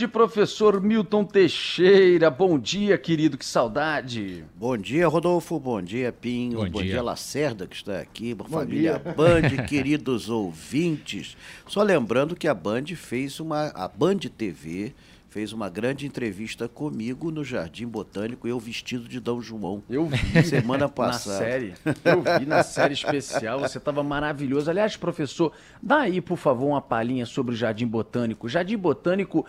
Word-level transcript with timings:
Grande 0.00 0.12
professor 0.14 0.80
Milton 0.80 1.24
Teixeira, 1.26 2.30
bom 2.30 2.58
dia, 2.58 2.96
querido, 2.96 3.36
que 3.36 3.44
saudade. 3.44 4.46
Bom 4.56 4.74
dia, 4.78 5.06
Rodolfo, 5.06 5.60
bom 5.60 5.82
dia, 5.82 6.10
Pinho, 6.10 6.60
Bom 6.60 6.70
bom, 6.70 6.80
dia. 6.80 6.92
dia. 6.92 7.02
Lacerda, 7.02 7.66
que 7.66 7.76
está 7.76 7.98
aqui, 7.98 8.32
bom 8.32 8.46
família 8.46 8.98
Band, 8.98 9.42
queridos 9.68 10.30
ouvintes. 10.30 11.36
Só 11.66 11.82
lembrando 11.82 12.34
que 12.34 12.48
a 12.48 12.54
Band 12.54 12.86
fez 12.96 13.40
uma, 13.40 13.66
a 13.74 13.86
Band 13.86 14.20
TV 14.34 14.94
fez 15.30 15.52
uma 15.52 15.68
grande 15.68 16.06
entrevista 16.06 16.68
comigo 16.68 17.30
no 17.30 17.44
Jardim 17.44 17.86
Botânico, 17.86 18.48
eu 18.48 18.58
vestido 18.58 19.08
de 19.08 19.20
Dom 19.20 19.40
João. 19.40 19.80
Eu 19.88 20.06
vi 20.06 20.42
Semana 20.42 20.86
na 20.86 20.88
passada. 20.88 21.38
série. 21.38 21.74
Eu 22.04 22.22
vi 22.40 22.46
na 22.46 22.64
série 22.64 22.94
especial, 22.94 23.60
você 23.60 23.78
estava 23.78 24.02
maravilhoso. 24.02 24.68
Aliás, 24.68 24.96
professor, 24.96 25.52
dá 25.80 26.00
aí, 26.00 26.20
por 26.20 26.36
favor, 26.36 26.66
uma 26.66 26.82
palhinha 26.82 27.24
sobre 27.24 27.54
o 27.54 27.56
Jardim 27.56 27.86
Botânico. 27.86 28.48
Jardim 28.48 28.76
Botânico, 28.76 29.46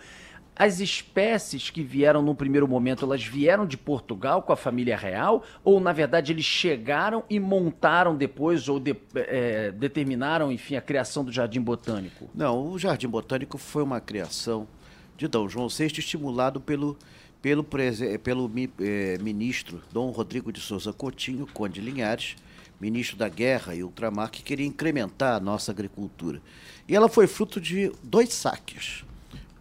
as 0.54 0.80
espécies 0.80 1.70
que 1.70 1.82
vieram 1.82 2.20
no 2.22 2.34
primeiro 2.34 2.68
momento, 2.68 3.04
elas 3.04 3.24
vieram 3.24 3.66
de 3.66 3.76
Portugal 3.76 4.42
com 4.42 4.52
a 4.52 4.56
família 4.56 4.96
real? 4.96 5.42
Ou, 5.64 5.80
na 5.80 5.92
verdade, 5.92 6.30
eles 6.32 6.44
chegaram 6.44 7.24
e 7.28 7.40
montaram 7.40 8.14
depois, 8.16 8.68
ou 8.68 8.78
de- 8.78 8.94
eh, 9.14 9.72
determinaram, 9.72 10.52
enfim, 10.52 10.76
a 10.76 10.80
criação 10.82 11.24
do 11.24 11.32
Jardim 11.32 11.60
Botânico? 11.60 12.28
Não, 12.34 12.70
o 12.70 12.78
Jardim 12.78 13.08
Botânico 13.08 13.56
foi 13.56 13.82
uma 13.82 14.00
criação 14.00 14.68
de 15.16 15.26
Dom 15.26 15.48
João 15.48 15.68
VI, 15.68 15.86
estimulado 15.98 16.60
pelo, 16.60 16.98
pelo, 17.40 17.64
prese- 17.64 18.18
pelo 18.18 18.50
eh, 18.78 19.18
ministro 19.22 19.80
Dom 19.90 20.10
Rodrigo 20.10 20.52
de 20.52 20.60
Souza 20.60 20.92
Coutinho, 20.92 21.46
Conde 21.52 21.80
Linhares, 21.80 22.36
ministro 22.80 23.16
da 23.16 23.28
Guerra 23.28 23.74
e 23.74 23.82
Ultramar, 23.82 24.30
que 24.30 24.42
queria 24.42 24.66
incrementar 24.66 25.36
a 25.36 25.40
nossa 25.40 25.70
agricultura. 25.72 26.42
E 26.88 26.94
ela 26.94 27.08
foi 27.08 27.26
fruto 27.26 27.60
de 27.60 27.90
dois 28.02 28.32
saques. 28.34 29.04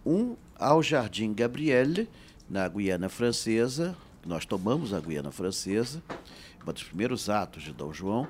Um 0.06 0.36
ao 0.62 0.84
Jardim 0.84 1.34
Gabrielle, 1.34 2.08
na 2.48 2.67
Guiana 2.67 3.09
Francesa, 3.09 3.98
nós 4.23 4.45
tomamos 4.45 4.94
a 4.94 5.00
Guiana 5.00 5.31
Francesa, 5.31 6.03
um 6.66 6.72
dos 6.72 6.84
primeiros 6.84 7.31
atos 7.31 7.64
de 7.64 7.73
Dom 7.73 7.92
João, 7.92 8.28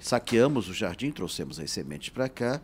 saqueamos 0.00 0.70
o 0.70 0.72
jardim, 0.72 1.10
trouxemos 1.10 1.60
as 1.60 1.70
sementes 1.70 2.08
para 2.08 2.26
cá, 2.26 2.58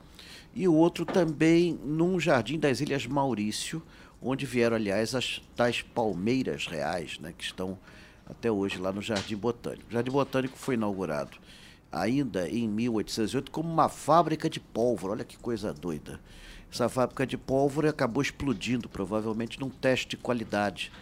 e 0.55 0.67
o 0.67 0.73
outro 0.73 1.05
também 1.05 1.79
num 1.85 2.19
jardim 2.19 2.59
das 2.59 2.81
Ilhas 2.81 3.07
Maurício, 3.07 3.83
onde 4.23 4.47
vieram, 4.47 4.77
aliás, 4.77 5.15
as 5.15 5.43
tais 5.55 5.83
palmeiras 5.83 6.67
reais, 6.67 7.19
né, 7.19 7.34
que 7.37 7.45
estão 7.45 7.79
até 8.25 8.51
hoje 8.51 8.79
lá 8.79 8.91
no 8.91 9.03
Jardim 9.03 9.37
Botânico. 9.37 9.91
O 9.91 9.93
Jardim 9.93 10.11
Botânico 10.11 10.57
foi 10.57 10.77
inaugurado 10.77 11.37
ainda 11.93 12.49
em 12.49 12.69
1808 12.69 13.51
como 13.51 13.69
uma 13.71 13.89
fábrica 13.89 14.49
de 14.49 14.61
pólvora. 14.61 15.15
Olha 15.15 15.25
que 15.25 15.37
coisa 15.37 15.73
doida. 15.73 16.21
Essa 16.73 16.89
fábrica 16.89 17.27
de 17.27 17.37
pólvora 17.37 17.91
acabou 17.91 18.23
explodindo, 18.23 18.89
provavelmente 18.89 19.59
num 19.59 19.69
teste 19.69 20.11
de 20.11 20.17
qualidade, 20.17 20.93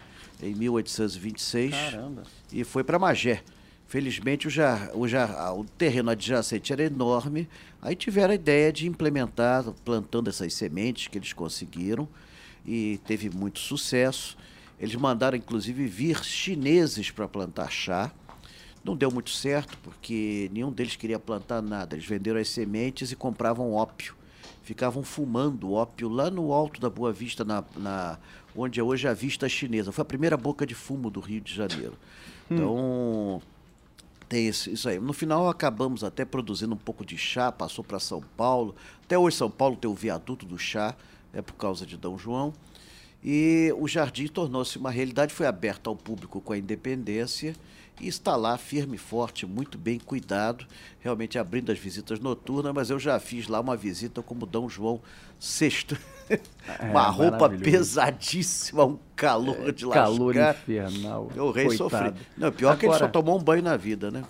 em 0.41 0.55
1826 0.55 1.71
Caramba. 1.71 2.23
e 2.51 2.63
foi 2.63 2.83
para 2.83 2.97
Magé. 2.97 3.43
Felizmente 3.87 4.47
o, 4.47 4.51
jar, 4.51 4.91
o, 4.93 5.07
jar, 5.07 5.31
ah, 5.35 5.51
o 5.51 5.63
terreno 5.63 6.11
adjacente 6.11 6.71
era 6.71 6.83
enorme, 6.83 7.49
aí 7.81 7.95
tiveram 7.95 8.31
a 8.31 8.35
ideia 8.35 8.71
de 8.71 8.87
implementar, 8.87 9.63
plantando 9.83 10.29
essas 10.29 10.53
sementes 10.53 11.07
que 11.07 11.17
eles 11.17 11.33
conseguiram, 11.33 12.07
e 12.65 12.99
teve 13.05 13.31
muito 13.31 13.57
sucesso. 13.57 14.37
Eles 14.79 14.95
mandaram 14.95 15.35
inclusive 15.35 15.87
vir 15.87 16.23
chineses 16.23 17.09
para 17.09 17.27
plantar 17.27 17.71
chá. 17.71 18.11
Não 18.83 18.95
deu 18.95 19.11
muito 19.11 19.31
certo, 19.31 19.77
porque 19.79 20.49
nenhum 20.53 20.71
deles 20.71 20.95
queria 20.95 21.19
plantar 21.19 21.61
nada. 21.61 21.95
Eles 21.95 22.05
venderam 22.05 22.39
as 22.39 22.47
sementes 22.47 23.11
e 23.11 23.15
compravam 23.15 23.73
ópio. 23.73 24.18
Ficavam 24.69 25.01
fumando 25.01 25.71
ópio 25.73 26.07
lá 26.07 26.29
no 26.29 26.53
alto 26.53 26.79
da 26.79 26.91
Boa 26.91 27.11
Vista, 27.11 27.43
na, 27.43 27.63
na- 27.75 28.19
onde 28.55 28.79
é 28.79 28.83
hoje 28.83 29.07
a 29.07 29.13
Vista 29.15 29.49
Chinesa. 29.49 29.91
Foi 29.91 30.03
a 30.03 30.05
primeira 30.05 30.37
boca 30.37 30.63
de 30.63 30.75
fumo 30.75 31.09
do 31.09 31.19
Rio 31.19 31.41
de 31.41 31.51
Janeiro. 31.55 31.95
Então, 32.51 33.41
tem 34.27 34.45
esse- 34.45 34.71
isso 34.71 34.87
aí. 34.87 34.99
No 34.99 35.11
final, 35.11 35.49
acabamos 35.49 36.03
até 36.03 36.23
produzindo 36.23 36.75
um 36.75 36.77
pouco 36.77 37.03
de 37.03 37.17
chá, 37.17 37.51
passou 37.51 37.83
para 37.83 37.97
São 37.99 38.21
Paulo. 38.37 38.75
Até 39.03 39.17
hoje, 39.17 39.37
São 39.37 39.49
Paulo 39.49 39.75
tem 39.75 39.89
o 39.89 39.95
viaduto 39.95 40.45
do 40.45 40.59
chá, 40.59 40.93
é 41.33 41.41
por 41.41 41.53
causa 41.55 41.83
de 41.83 41.97
Dom 41.97 42.15
João. 42.15 42.53
E 43.23 43.73
o 43.75 43.87
jardim 43.87 44.27
tornou-se 44.27 44.77
uma 44.77 44.91
realidade, 44.91 45.33
foi 45.33 45.47
aberto 45.47 45.89
ao 45.89 45.95
público 45.95 46.39
com 46.39 46.53
a 46.53 46.57
independência 46.59 47.55
e 47.99 48.07
está 48.07 48.35
lá 48.35 48.57
firme 48.57 48.95
e 48.95 48.99
forte, 48.99 49.45
muito 49.45 49.77
bem 49.77 49.99
cuidado, 49.99 50.65
realmente 50.99 51.37
abrindo 51.37 51.71
as 51.71 51.79
visitas 51.79 52.19
noturnas, 52.19 52.73
mas 52.73 52.89
eu 52.89 52.99
já 52.99 53.19
fiz 53.19 53.47
lá 53.47 53.59
uma 53.59 53.75
visita 53.75 54.21
como 54.21 54.45
Dom 54.45 54.69
João 54.69 55.01
VI. 55.39 55.97
uma 56.81 57.09
roupa 57.09 57.39
maravilhoso. 57.39 57.71
pesadíssima, 57.71 58.85
um 58.85 58.97
calor 59.19 59.71
de 59.71 59.85
lascar. 59.85 60.03
Calor 60.05 60.35
infernal. 60.35 61.31
O 61.37 61.51
rei 61.51 61.69
sofreu. 61.71 62.13
Não, 62.37 62.51
pior 62.51 62.77
que 62.77 62.85
ele 62.85 62.93
só 62.93 62.97
Agora- 63.05 63.11
tomou 63.11 63.37
um 63.39 63.43
banho 63.43 63.61
na 63.63 63.75
vida, 63.77 64.09
né? 64.11 64.23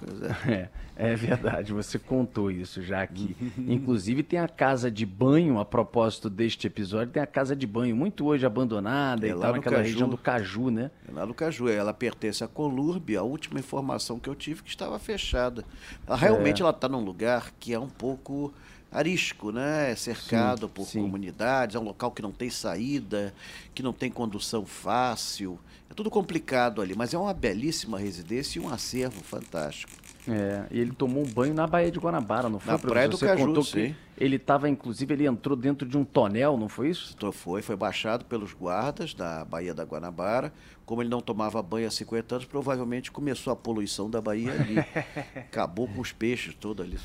É. 0.47 0.69
É, 1.01 1.13
é 1.13 1.16
verdade, 1.16 1.72
você 1.72 1.97
contou 1.97 2.51
isso 2.51 2.81
já 2.81 3.01
aqui. 3.01 3.33
Inclusive 3.57 4.22
tem 4.22 4.38
a 4.38 4.50
casa 4.50 4.91
de 4.91 5.05
banho, 5.05 5.57
a 5.57 5.63
propósito 5.63 6.29
deste 6.29 6.67
episódio, 6.67 7.13
tem 7.13 7.23
a 7.23 7.25
casa 7.25 7.55
de 7.55 7.66
banho 7.66 7.95
muito 7.95 8.25
hoje 8.25 8.45
abandonada 8.45 9.25
É 9.25 9.29
e 9.29 9.33
lá 9.33 9.44
tal, 9.45 9.53
naquela 9.55 9.77
Caju. 9.77 9.89
região 9.89 10.09
do 10.09 10.17
Caju, 10.17 10.69
né? 10.69 10.91
É 11.07 11.11
Lá 11.13 11.25
no 11.25 11.33
Caju, 11.33 11.69
ela 11.69 11.94
pertence 11.94 12.44
à 12.44 12.50
Colurbe, 12.50 13.16
a 13.16 13.23
última 13.23 13.61
informação 13.61 14.19
que 14.19 14.27
eu 14.29 14.35
tive 14.35 14.61
que 14.61 14.69
estava 14.69 15.00
fechada. 15.00 15.63
Ela, 16.06 16.17
realmente 16.17 16.61
É. 16.61 16.63
ela 16.63 16.71
está 16.71 16.89
num 16.89 17.00
lugar 17.01 17.50
que 17.57 17.73
é 17.73 17.79
um 17.79 17.88
pouco 17.88 18.53
arisco, 18.91 19.51
né? 19.51 19.91
É 19.91 19.95
cercado 19.95 20.67
Sim, 20.67 20.73
por 20.73 20.85
sim. 20.85 21.01
comunidades, 21.01 21.75
é 21.75 21.79
um 21.79 21.83
local 21.83 22.11
que 22.11 22.22
não 22.22 22.31
tem 22.31 22.50
saída, 22.50 23.33
que 23.73 23.83
não 23.83 23.94
tem 23.94 24.09
condução 24.09 24.66
fácil. 24.66 25.59
É 25.89 25.94
tudo 25.94 26.09
complicado 26.09 26.81
ali, 26.81 26.95
mas 26.95 27.13
é 27.13 27.17
uma 27.17 27.33
belíssima 27.33 27.97
residência 27.97 28.59
e 28.59 28.61
um 28.61 28.69
acervo 28.69 29.22
fantástico. 29.23 29.91
É, 30.27 30.66
e 30.69 30.79
ele 30.79 30.91
tomou 30.91 31.23
um 31.23 31.25
banho 31.25 31.53
na 31.53 31.66
Baía 31.66 31.89
de 31.89 31.97
Guanabara, 31.97 32.50
não 32.50 32.59
foi? 32.59 32.72
Na 32.72 32.77
professor? 32.77 32.94
Praia 32.94 33.09
do 33.09 33.17
Você 33.17 33.25
Caju, 33.25 33.45
contou 33.47 33.63
sim. 33.63 33.72
que 33.72 33.95
ele 34.23 34.35
estava, 34.35 34.69
inclusive, 34.69 35.11
ele 35.13 35.25
entrou 35.25 35.56
dentro 35.56 35.88
de 35.88 35.97
um 35.97 36.03
tonel, 36.03 36.57
não 36.57 36.69
foi 36.69 36.89
isso? 36.89 37.16
Foi, 37.31 37.63
foi 37.63 37.75
baixado 37.75 38.25
pelos 38.25 38.53
guardas 38.53 39.13
da 39.13 39.44
Baía 39.45 39.73
da 39.73 39.83
Guanabara. 39.83 40.53
Como 40.85 41.01
ele 41.01 41.09
não 41.09 41.21
tomava 41.21 41.61
banho 41.63 41.88
há 41.88 41.91
50 41.91 42.35
anos, 42.35 42.45
provavelmente 42.45 43.11
começou 43.11 43.51
a 43.51 43.56
poluição 43.56 44.09
da 44.09 44.21
Baía 44.21 44.51
ali. 44.51 44.77
Acabou 45.35 45.88
com 45.88 46.01
os 46.01 46.11
peixes 46.11 46.53
todos 46.53 46.85
ali. 46.85 47.00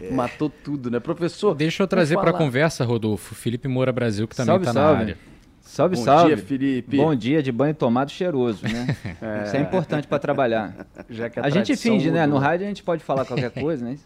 É. 0.00 0.10
Matou 0.10 0.48
tudo, 0.50 0.90
né? 0.90 1.00
Professor, 1.00 1.54
Deixa 1.54 1.82
eu 1.82 1.86
trazer 1.88 2.16
para 2.16 2.30
a 2.30 2.32
conversa, 2.32 2.84
Rodolfo, 2.84 3.34
Felipe 3.34 3.66
Moura 3.68 3.92
Brasil, 3.92 4.28
que 4.28 4.36
também 4.36 4.56
está 4.56 4.72
na 4.72 4.80
salve. 4.80 5.00
área. 5.02 5.18
Salve, 5.60 5.96
Bom 5.96 6.02
salve. 6.02 6.34
dia, 6.34 6.44
Felipe. 6.44 6.96
Bom 6.96 7.14
dia 7.14 7.42
de 7.42 7.52
banho 7.52 7.74
tomado 7.74 8.10
cheiroso, 8.10 8.62
né? 8.66 8.96
Isso 9.46 9.56
é 9.56 9.60
importante 9.60 10.06
para 10.08 10.18
trabalhar. 10.18 10.86
Já 11.10 11.28
que 11.28 11.38
A 11.40 11.50
gente 11.50 11.76
finge, 11.76 12.10
né? 12.10 12.22
No 12.26 12.34
mudou. 12.34 12.48
rádio 12.48 12.64
a 12.64 12.68
gente 12.68 12.82
pode 12.82 13.02
falar 13.04 13.24
qualquer 13.24 13.50
coisa, 13.52 13.84
né? 13.84 13.98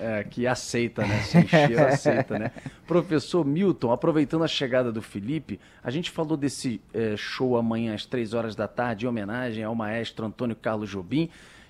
É, 0.00 0.22
que 0.22 0.46
aceita, 0.46 1.04
né? 1.06 1.18
Sem 1.22 1.48
cheiro, 1.48 1.84
aceita, 1.86 2.38
né? 2.38 2.50
Professor 2.86 3.44
Milton, 3.44 3.90
aproveitando 3.90 4.44
a 4.44 4.48
chegada 4.48 4.92
do 4.92 5.00
Felipe, 5.02 5.58
a 5.82 5.90
gente 5.90 6.10
falou 6.10 6.36
desse 6.36 6.80
eh, 6.94 7.14
show 7.16 7.56
amanhã 7.56 7.94
às 7.94 8.06
três 8.06 8.32
horas 8.32 8.54
da 8.54 8.68
tarde, 8.68 9.06
em 9.06 9.08
homenagem 9.08 9.64
ao 9.64 9.74
maestro 9.74 10.24
Antônio 10.26 10.54
Carlos 10.54 10.88
Jobim. 10.88 11.28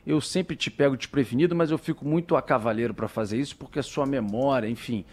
Eu 0.08 0.22
sempre 0.22 0.56
te 0.56 0.70
pego 0.70 0.96
desprevenido, 0.96 1.54
mas 1.54 1.70
eu 1.70 1.76
fico 1.76 2.02
muito 2.02 2.34
a 2.34 2.40
cavaleiro 2.40 2.94
para 2.94 3.06
fazer 3.08 3.38
isso, 3.38 3.54
porque 3.54 3.78
a 3.78 3.82
sua 3.82 4.06
memória, 4.06 4.66
enfim, 4.66 5.04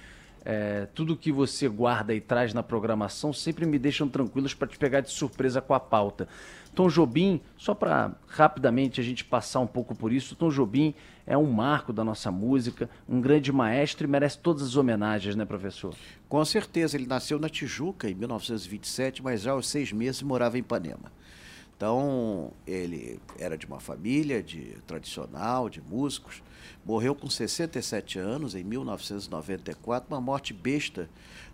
eh, 0.45 0.87
tudo 0.95 1.17
que 1.17 1.33
você 1.33 1.67
guarda 1.67 2.15
e 2.15 2.21
traz 2.21 2.53
na 2.53 2.63
programação 2.63 3.33
sempre 3.33 3.65
me 3.65 3.77
deixam 3.77 4.07
tranquilos 4.07 4.53
para 4.53 4.69
te 4.69 4.77
pegar 4.77 5.01
de 5.01 5.11
surpresa 5.11 5.59
com 5.59 5.73
a 5.73 5.81
pauta. 5.81 6.29
Tom 6.73 6.87
Jobim, 6.87 7.41
só 7.57 7.73
para 7.73 8.13
rapidamente 8.25 9.01
a 9.01 9.03
gente 9.03 9.25
passar 9.25 9.59
um 9.59 9.67
pouco 9.67 9.93
por 9.93 10.13
isso, 10.13 10.33
Tom 10.33 10.49
Jobim 10.49 10.93
é 11.27 11.37
um 11.37 11.51
marco 11.51 11.91
da 11.91 12.05
nossa 12.05 12.31
música, 12.31 12.89
um 13.09 13.19
grande 13.19 13.51
maestro 13.51 14.07
e 14.07 14.09
merece 14.09 14.39
todas 14.39 14.63
as 14.63 14.77
homenagens, 14.77 15.35
né, 15.35 15.43
professor? 15.43 15.93
Com 16.29 16.45
certeza, 16.45 16.95
ele 16.95 17.05
nasceu 17.05 17.37
na 17.37 17.49
Tijuca 17.49 18.09
em 18.09 18.15
1927, 18.15 19.21
mas 19.21 19.41
já 19.41 19.51
aos 19.51 19.67
seis 19.67 19.91
meses 19.91 20.21
morava 20.21 20.57
em 20.57 20.61
Ipanema. 20.61 21.11
Então, 21.77 22.53
ele 22.65 23.19
era 23.37 23.57
de 23.57 23.65
uma 23.65 23.81
família 23.81 24.41
de 24.41 24.77
tradicional, 24.87 25.69
de 25.69 25.81
músicos. 25.81 26.41
Morreu 26.85 27.13
com 27.13 27.29
67 27.29 28.17
anos, 28.17 28.55
em 28.55 28.63
1994, 28.63 30.07
uma 30.09 30.21
morte 30.21 30.53
besta 30.53 31.09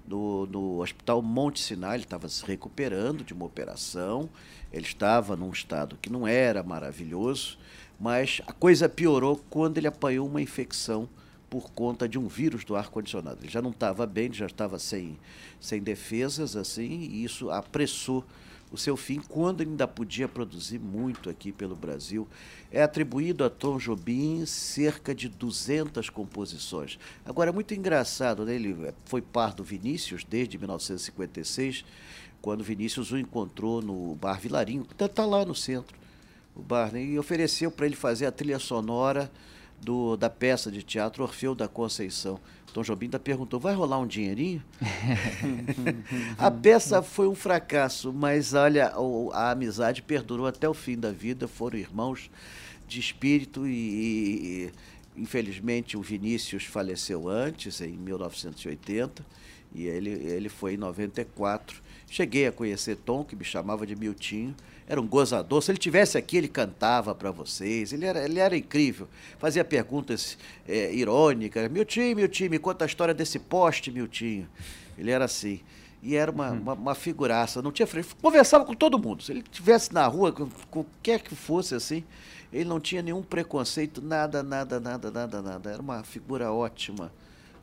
no, 0.08 0.46
no 0.46 0.82
Hospital 0.82 1.24
Monte 1.24 1.60
Sinai. 1.60 1.96
Ele 1.96 2.04
estava 2.04 2.30
se 2.30 2.46
recuperando 2.46 3.24
de 3.24 3.34
uma 3.34 3.46
operação. 3.46 4.30
Ele 4.72 4.86
estava 4.86 5.36
num 5.36 5.50
estado 5.50 5.98
que 6.00 6.12
não 6.12 6.28
era 6.28 6.62
maravilhoso, 6.62 7.58
mas 8.00 8.42
a 8.46 8.54
coisa 8.54 8.88
piorou 8.88 9.44
quando 9.50 9.80
ele 9.80 9.88
apanhou 9.88 10.28
uma 10.28 10.42
infecção 10.42 11.10
por 11.50 11.72
conta 11.72 12.08
de 12.08 12.20
um 12.20 12.28
vírus 12.28 12.64
do 12.64 12.76
ar-condicionado. 12.76 13.40
Ele 13.42 13.52
já 13.52 13.62
não 13.62 13.72
estava 13.72 14.06
bem, 14.06 14.32
já 14.32 14.46
estava 14.46 14.78
sem, 14.78 15.20
sem 15.60 15.82
defesas, 15.82 16.56
assim, 16.56 17.10
e 17.12 17.24
isso 17.24 17.50
apressou 17.50 18.24
o 18.72 18.78
seu 18.78 18.96
fim 18.96 19.20
quando 19.20 19.62
ainda 19.62 19.88
podia 19.88 20.28
produzir 20.28 20.80
muito 20.80 21.30
aqui 21.30 21.52
pelo 21.52 21.76
Brasil. 21.76 22.28
É 22.72 22.82
atribuído 22.82 23.44
a 23.44 23.50
Tom 23.50 23.78
Jobim 23.78 24.46
cerca 24.46 25.14
de 25.14 25.28
200 25.28 26.10
composições. 26.10 26.98
Agora, 27.26 27.50
é 27.50 27.54
muito 27.54 27.74
engraçado, 27.74 28.46
né? 28.46 28.56
ele 28.56 28.94
foi 29.06 29.22
par 29.22 29.54
do 29.54 29.64
Vinícius 29.64 30.24
desde 30.24 30.58
1956, 30.58 31.84
quando 32.42 32.64
Vinícius 32.64 33.12
o 33.12 33.18
encontrou 33.18 33.82
no 33.82 34.16
Bar 34.16 34.40
Vilarinho, 34.40 34.86
que 34.86 35.04
está 35.04 35.26
lá 35.26 35.46
no 35.46 35.54
centro, 35.54 36.00
o 36.56 36.62
bar, 36.62 36.92
né? 36.92 37.04
e 37.04 37.20
ofereceu 37.20 37.70
para 37.70 37.86
ele 37.86 37.96
fazer 37.96 38.26
a 38.26 38.32
trilha 38.32 38.60
sonora 38.60 39.30
do, 39.82 40.16
da 40.16 40.30
peça 40.30 40.72
de 40.72 40.84
teatro 40.84 41.24
Orfeu 41.24 41.56
da 41.56 41.68
Conceição. 41.68 42.40
Tom 42.74 42.84
Jobim 42.84 43.08
ainda 43.08 43.20
perguntou: 43.20 43.60
vai 43.60 43.74
rolar 43.74 44.00
um 44.00 44.08
dinheirinho? 44.08 44.64
a 46.38 46.50
peça 46.50 47.02
foi 47.02 47.28
um 47.28 47.36
fracasso, 47.36 48.14
mas 48.14 48.54
olha, 48.54 48.94
a 49.34 49.52
amizade 49.52 50.02
perdurou 50.02 50.46
até 50.46 50.70
o 50.70 50.74
fim 50.74 50.98
da 50.98 51.12
vida. 51.12 51.48
Foram 51.48 51.78
irmãos 51.78 52.30
de 52.88 53.00
espírito 53.00 53.68
e, 53.68 54.72
e 55.18 55.22
infelizmente 55.22 55.98
o 55.98 56.02
Vinícius 56.02 56.64
faleceu 56.64 57.28
antes, 57.28 57.82
em 57.82 57.98
1980, 57.98 59.26
e 59.74 59.86
ele, 59.86 60.12
ele 60.12 60.50
foi 60.50 60.76
em 60.76 60.78
94. 60.78 61.82
Cheguei 62.10 62.48
a 62.48 62.52
conhecer 62.52 62.98
Tom, 62.98 63.24
que 63.24 63.36
me 63.36 63.44
chamava 63.44 63.86
de 63.86 63.96
Miltinho 63.96 64.56
era 64.88 65.00
um 65.00 65.08
gozador. 65.08 65.62
Se 65.62 65.72
ele 65.72 65.78
tivesse 65.78 66.18
aqui, 66.18 66.38
ele 66.38 66.48
cantava 66.48 67.16
para 67.16 67.32
vocês. 67.32 67.94
Ele 67.94 68.06
era, 68.06 68.24
ele 68.24 68.40
era 68.40 68.58
incrível. 68.58 69.08
Fazia 69.40 69.64
perguntas 69.64 70.38
é, 70.68 70.94
irônicas. 70.94 71.70
Meu 71.72 71.86
time, 71.86 72.16
meu 72.16 72.28
time, 72.28 72.60
conta 72.60 72.86
a 72.86 72.88
história 72.88 73.14
desse 73.14 73.40
poste, 73.40 73.92
meu 73.92 74.08
time. 74.08 74.48
Ele 74.98 75.12
era 75.12 75.26
assim. 75.26 75.62
E 76.04 76.16
era 76.16 76.32
uma, 76.32 76.52
uma, 76.52 76.74
uma, 76.74 76.96
figuraça. 76.96 77.62
Não 77.62 77.72
tinha 77.72 77.88
Conversava 78.22 78.66
com 78.66 78.74
todo 78.74 78.98
mundo. 78.98 79.22
Se 79.22 79.32
ele 79.32 79.42
estivesse 79.42 79.94
na 79.94 80.06
rua, 80.08 80.32
com 80.32 80.50
qualquer 80.70 81.22
que 81.22 81.36
fosse 81.36 81.76
assim, 81.76 82.04
ele 82.52 82.66
não 82.66 82.80
tinha 82.80 83.02
nenhum 83.02 83.22
preconceito, 83.22 84.02
nada, 84.02 84.42
nada, 84.42 84.80
nada, 84.80 85.12
nada, 85.12 85.42
nada. 85.42 85.72
Era 85.72 85.82
uma 85.82 86.04
figura 86.04 86.52
ótima. 86.52 87.12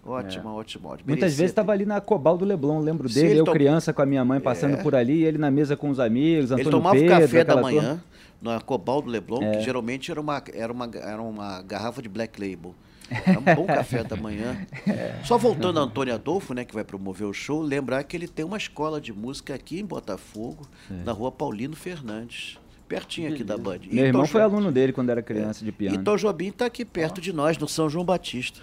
Ótima, 0.08 0.50
é. 0.50 0.54
ótima, 0.54 0.88
ótima. 0.88 1.08
Muitas 1.08 1.32
vezes 1.32 1.50
estava 1.50 1.72
ali 1.72 1.84
na 1.84 2.00
Cobal 2.00 2.38
do 2.38 2.44
Leblon, 2.44 2.80
lembro 2.80 3.08
dele, 3.08 3.40
eu 3.40 3.44
tom... 3.44 3.52
criança 3.52 3.92
com 3.92 4.00
a 4.00 4.06
minha 4.06 4.24
mãe 4.24 4.40
passando 4.40 4.74
é. 4.74 4.82
por 4.82 4.94
ali, 4.94 5.22
ele 5.22 5.36
na 5.36 5.50
mesa 5.50 5.76
com 5.76 5.90
os 5.90 6.00
amigos, 6.00 6.50
Antônio 6.50 6.64
Ele 6.64 6.70
tomava 6.70 6.96
Pedro, 6.96 7.20
café 7.20 7.44
da 7.44 7.56
manhã 7.60 8.02
na 8.40 8.60
Cobal 8.60 9.02
do 9.02 9.10
Leblon, 9.10 9.42
é. 9.42 9.56
que 9.56 9.62
geralmente 9.62 10.10
era 10.10 10.20
uma, 10.20 10.42
era, 10.54 10.72
uma, 10.72 10.90
era 10.94 11.20
uma 11.20 11.62
garrafa 11.62 12.00
de 12.00 12.08
Black 12.08 12.40
Label. 12.40 12.74
Era 13.24 13.38
um 13.38 13.42
bom 13.42 13.64
café 13.64 14.04
da 14.04 14.16
manhã. 14.16 14.66
É. 14.86 15.14
Só 15.24 15.38
voltando 15.38 15.80
a 15.80 15.82
Antônio 15.82 16.12
Adolfo, 16.12 16.52
né, 16.52 16.62
que 16.62 16.74
vai 16.74 16.84
promover 16.84 17.26
o 17.26 17.32
show, 17.32 17.62
lembrar 17.62 18.04
que 18.04 18.14
ele 18.14 18.28
tem 18.28 18.44
uma 18.44 18.58
escola 18.58 19.00
de 19.00 19.14
música 19.14 19.54
aqui 19.54 19.80
em 19.80 19.84
Botafogo, 19.86 20.68
é. 20.90 21.04
na 21.04 21.12
rua 21.12 21.32
Paulino 21.32 21.74
Fernandes 21.74 22.58
pertinho 22.86 23.32
aqui 23.32 23.44
da 23.44 23.56
Band. 23.56 23.80
Meu 23.90 24.06
irmão 24.06 24.26
foi 24.26 24.40
aluno 24.40 24.72
dele 24.72 24.92
quando 24.92 25.10
era 25.10 25.22
criança 25.22 25.64
de 25.64 25.70
piano. 25.70 25.94
E 25.94 26.02
Tom 26.02 26.16
Jobim 26.16 26.48
está 26.48 26.66
aqui 26.66 26.84
perto 26.84 27.20
de 27.20 27.32
nós, 27.32 27.58
no 27.58 27.68
São 27.68 27.88
João 27.88 28.04
Batista. 28.04 28.60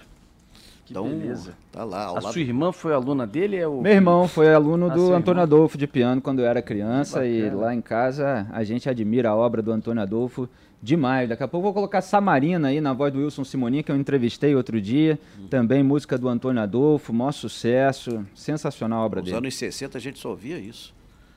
Que 0.85 0.93
então, 0.93 1.09
beleza. 1.09 1.53
Tá 1.71 1.83
lá, 1.83 2.05
a 2.05 2.11
lado... 2.11 2.31
sua 2.31 2.41
irmã 2.41 2.71
foi 2.71 2.93
aluna 2.93 3.25
dele? 3.25 3.57
É 3.57 3.67
o... 3.67 3.81
Meu 3.81 3.91
irmão 3.91 4.27
foi 4.27 4.53
aluno 4.53 4.87
do 4.87 5.13
Antônio 5.13 5.41
irmão? 5.41 5.43
Adolfo 5.43 5.77
de 5.79 5.87
piano 5.87 6.21
quando 6.21 6.39
eu 6.39 6.45
era 6.45 6.61
criança 6.61 7.25
e 7.25 7.49
lá 7.49 7.73
em 7.73 7.81
casa 7.81 8.47
a 8.51 8.63
gente 8.63 8.87
admira 8.87 9.29
a 9.29 9.35
obra 9.35 9.63
do 9.63 9.71
Antônio 9.71 10.03
Adolfo 10.03 10.47
demais. 10.81 11.27
Daqui 11.27 11.41
a 11.41 11.47
pouco 11.47 11.63
vou 11.63 11.73
colocar 11.73 12.01
Samarina 12.01 12.67
aí 12.67 12.79
na 12.79 12.93
voz 12.93 13.11
do 13.11 13.19
Wilson 13.19 13.43
Simoninha, 13.43 13.81
que 13.81 13.91
eu 13.91 13.95
entrevistei 13.95 14.55
outro 14.55 14.79
dia. 14.79 15.19
Hum. 15.39 15.47
Também 15.47 15.81
música 15.81 16.17
do 16.17 16.29
Antônio 16.29 16.61
Adolfo, 16.61 17.11
maior 17.11 17.31
sucesso. 17.31 18.23
Sensacional 18.35 19.01
a 19.01 19.05
obra 19.05 19.21
Nos 19.21 19.25
dele. 19.25 19.35
Nos 19.37 19.43
anos 19.45 19.55
60 19.55 19.97
a 19.97 20.01
gente 20.01 20.19
só 20.19 20.29
ouvia 20.29 20.59
isso. 20.59 20.93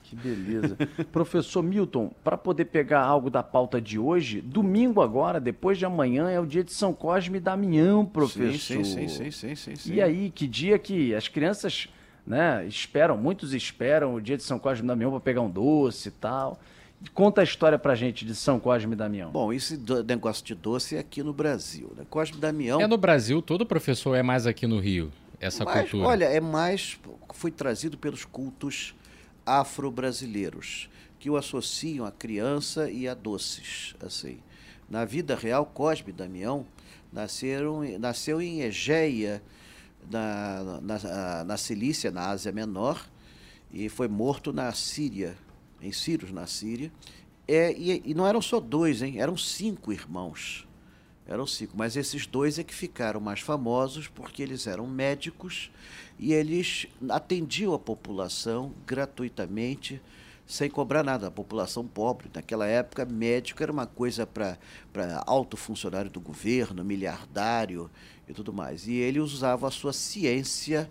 Que 0.08 0.16
beleza. 0.16 0.76
Professor 1.12 1.62
Milton, 1.62 2.10
para 2.24 2.38
poder 2.38 2.64
pegar 2.66 3.02
algo 3.02 3.28
da 3.28 3.42
pauta 3.42 3.78
de 3.78 3.98
hoje, 3.98 4.40
domingo 4.40 5.02
agora, 5.02 5.38
depois 5.38 5.76
de 5.76 5.84
amanhã, 5.84 6.30
é 6.30 6.40
o 6.40 6.46
dia 6.46 6.64
de 6.64 6.72
São 6.72 6.94
Cosme 6.94 7.36
e 7.36 7.40
Damião, 7.40 8.06
professor. 8.06 8.58
Sim, 8.58 8.84
sim, 8.84 9.08
sim, 9.08 9.30
sim, 9.30 9.54
sim, 9.54 9.76
sim. 9.76 9.92
E 9.92 10.00
aí, 10.00 10.30
que 10.30 10.46
dia 10.46 10.78
que 10.78 11.14
as 11.14 11.28
crianças 11.28 11.88
né, 12.26 12.64
esperam, 12.66 13.18
muitos 13.18 13.52
esperam 13.52 14.14
o 14.14 14.20
dia 14.20 14.36
de 14.36 14.42
São 14.42 14.58
Cosme 14.58 14.84
e 14.84 14.88
Damião 14.88 15.10
para 15.10 15.20
pegar 15.20 15.42
um 15.42 15.50
doce 15.50 16.08
e 16.08 16.12
tal. 16.12 16.58
Conta 17.12 17.42
a 17.42 17.44
história 17.44 17.78
pra 17.78 17.94
gente 17.94 18.24
de 18.24 18.34
São 18.34 18.58
Cosme 18.58 18.94
e 18.94 18.96
Damião. 18.96 19.30
Bom, 19.30 19.52
esse 19.52 19.78
negócio 20.06 20.44
de 20.44 20.54
doce 20.54 20.96
é 20.96 20.98
aqui 20.98 21.22
no 21.22 21.34
Brasil. 21.34 21.92
Né? 21.96 22.04
Cosme 22.08 22.38
e 22.38 22.40
Damião. 22.40 22.80
É 22.80 22.86
no 22.86 22.96
Brasil, 22.96 23.42
todo 23.42 23.66
professor 23.66 24.14
é 24.14 24.22
mais 24.22 24.46
aqui 24.46 24.66
no 24.66 24.80
Rio, 24.80 25.12
essa 25.38 25.64
Mas, 25.64 25.82
cultura. 25.82 26.08
Olha, 26.08 26.24
é 26.24 26.40
mais. 26.40 26.98
Foi 27.34 27.50
trazido 27.50 27.98
pelos 27.98 28.24
cultos 28.24 28.94
afro-brasileiros 29.48 30.88
que 31.18 31.30
o 31.30 31.36
associam 31.36 32.06
à 32.06 32.12
criança 32.12 32.90
e 32.90 33.08
a 33.08 33.14
doces, 33.14 33.94
assim. 34.00 34.38
Na 34.88 35.04
vida 35.04 35.34
real, 35.34 35.66
Cosme 35.66 36.10
e 36.10 36.12
Damião 36.12 36.66
nasceram, 37.12 37.82
nasceu 37.98 38.40
em 38.40 38.60
Egeia, 38.60 39.42
na, 40.10 40.80
na, 40.80 41.44
na 41.44 41.56
Cilícia, 41.56 42.10
na 42.10 42.28
Ásia 42.28 42.52
Menor, 42.52 43.04
e 43.72 43.88
foi 43.88 44.08
morto 44.08 44.52
na 44.52 44.72
Síria, 44.72 45.36
em 45.80 45.92
Círios, 45.92 46.30
na 46.30 46.46
Síria. 46.46 46.92
É, 47.46 47.72
e, 47.72 48.02
e 48.04 48.14
não 48.14 48.26
eram 48.26 48.42
só 48.42 48.60
dois, 48.60 49.02
hein? 49.02 49.20
eram 49.20 49.36
cinco 49.36 49.92
irmãos. 49.92 50.67
Eram 51.28 51.46
cinco, 51.46 51.76
mas 51.76 51.94
esses 51.94 52.26
dois 52.26 52.58
é 52.58 52.64
que 52.64 52.74
ficaram 52.74 53.20
mais 53.20 53.40
famosos 53.40 54.08
porque 54.08 54.42
eles 54.42 54.66
eram 54.66 54.86
médicos 54.86 55.70
e 56.18 56.32
eles 56.32 56.86
atendiam 57.10 57.74
a 57.74 57.78
população 57.78 58.72
gratuitamente, 58.86 60.00
sem 60.46 60.70
cobrar 60.70 61.04
nada. 61.04 61.26
A 61.26 61.30
população 61.30 61.86
pobre, 61.86 62.30
naquela 62.32 62.66
época, 62.66 63.04
médico 63.04 63.62
era 63.62 63.70
uma 63.70 63.86
coisa 63.86 64.26
para 64.26 64.56
alto 65.26 65.54
funcionário 65.54 66.10
do 66.10 66.18
governo, 66.18 66.82
miliardário 66.82 67.90
e 68.26 68.32
tudo 68.32 68.50
mais. 68.50 68.88
E 68.88 68.94
ele 68.94 69.20
usava 69.20 69.68
a 69.68 69.70
sua 69.70 69.92
ciência 69.92 70.88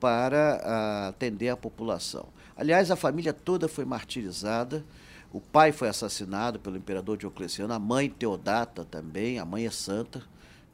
para 0.00 0.60
uh, 0.60 1.08
atender 1.10 1.50
a 1.50 1.56
população. 1.56 2.26
Aliás, 2.56 2.90
a 2.90 2.96
família 2.96 3.32
toda 3.32 3.68
foi 3.68 3.84
martirizada 3.84 4.84
o 5.32 5.40
pai 5.40 5.72
foi 5.72 5.88
assassinado 5.88 6.58
pelo 6.58 6.76
imperador 6.76 7.16
Diocleciano, 7.16 7.74
a 7.74 7.78
mãe 7.78 8.08
Teodata 8.08 8.84
também, 8.84 9.38
a 9.38 9.44
mãe 9.44 9.66
é 9.66 9.70
santa 9.70 10.22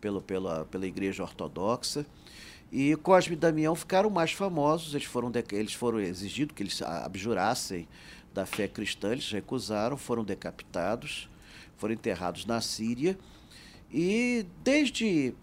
pelo, 0.00 0.22
pela, 0.22 0.64
pela 0.66 0.86
igreja 0.86 1.22
ortodoxa. 1.22 2.06
E 2.70 2.94
Cosme 2.96 3.34
e 3.34 3.36
Damião 3.36 3.74
ficaram 3.74 4.10
mais 4.10 4.32
famosos, 4.32 4.94
eles 4.94 5.06
foram, 5.06 5.30
eles 5.52 5.74
foram 5.74 6.00
exigidos 6.00 6.54
que 6.54 6.62
eles 6.62 6.80
abjurassem 6.82 7.88
da 8.32 8.44
fé 8.46 8.66
cristã, 8.66 9.12
eles 9.12 9.30
recusaram, 9.30 9.96
foram 9.96 10.24
decapitados, 10.24 11.28
foram 11.76 11.94
enterrados 11.94 12.44
na 12.46 12.60
Síria. 12.60 13.18
E 13.92 14.44
desde 14.62 15.34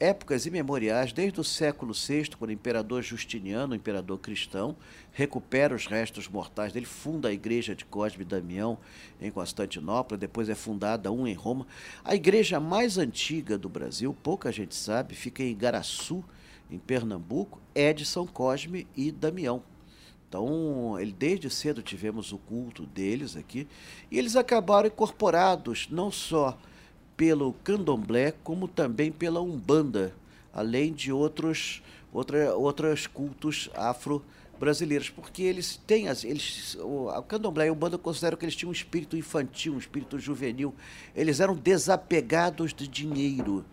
épocas 0.00 0.46
imemoriais, 0.46 1.12
desde 1.12 1.38
o 1.38 1.44
século 1.44 1.92
VI, 1.92 2.30
quando 2.38 2.48
o 2.48 2.54
imperador 2.54 3.02
Justiniano, 3.02 3.74
o 3.74 3.76
imperador 3.76 4.18
cristão, 4.18 4.74
recupera 5.12 5.74
os 5.74 5.86
restos 5.86 6.26
mortais 6.26 6.72
dele, 6.72 6.86
funda 6.86 7.28
a 7.28 7.32
igreja 7.32 7.74
de 7.74 7.84
Cosme 7.84 8.22
e 8.22 8.26
Damião 8.26 8.78
em 9.20 9.30
Constantinopla, 9.30 10.16
depois 10.16 10.48
é 10.48 10.54
fundada 10.54 11.12
um 11.12 11.26
em 11.26 11.34
Roma. 11.34 11.66
A 12.02 12.14
igreja 12.14 12.58
mais 12.58 12.96
antiga 12.96 13.58
do 13.58 13.68
Brasil, 13.68 14.16
pouca 14.22 14.50
gente 14.50 14.74
sabe, 14.74 15.14
fica 15.14 15.42
em 15.42 15.50
Igaraçu, 15.50 16.24
em 16.70 16.78
Pernambuco, 16.78 17.60
é 17.74 17.92
de 17.92 18.06
São 18.06 18.26
Cosme 18.26 18.86
e 18.96 19.12
Damião. 19.12 19.62
Então, 20.26 20.98
ele, 20.98 21.12
desde 21.12 21.50
cedo 21.50 21.82
tivemos 21.82 22.32
o 22.32 22.38
culto 22.38 22.86
deles 22.86 23.36
aqui, 23.36 23.68
e 24.10 24.18
eles 24.18 24.34
acabaram 24.34 24.86
incorporados 24.86 25.88
não 25.90 26.10
só 26.10 26.56
pelo 27.20 27.52
candomblé, 27.62 28.32
como 28.42 28.66
também 28.66 29.12
pela 29.12 29.42
umbanda, 29.42 30.14
além 30.54 30.90
de 30.90 31.12
outros 31.12 31.82
outra, 32.10 32.54
outros 32.54 33.06
cultos 33.06 33.68
afro-brasileiros, 33.74 35.10
porque 35.10 35.42
eles 35.42 35.76
têm 35.86 36.08
as, 36.08 36.24
eles, 36.24 36.76
o, 36.76 37.08
o 37.08 37.22
candomblé 37.24 37.66
e 37.66 37.68
a 37.68 37.72
umbanda 37.74 37.98
consideram 37.98 38.38
que 38.38 38.46
eles 38.46 38.56
tinham 38.56 38.70
um 38.70 38.72
espírito 38.72 39.18
infantil, 39.18 39.74
um 39.74 39.78
espírito 39.78 40.18
juvenil, 40.18 40.74
eles 41.14 41.40
eram 41.40 41.54
desapegados 41.54 42.72
de 42.72 42.88
dinheiro 42.88 43.66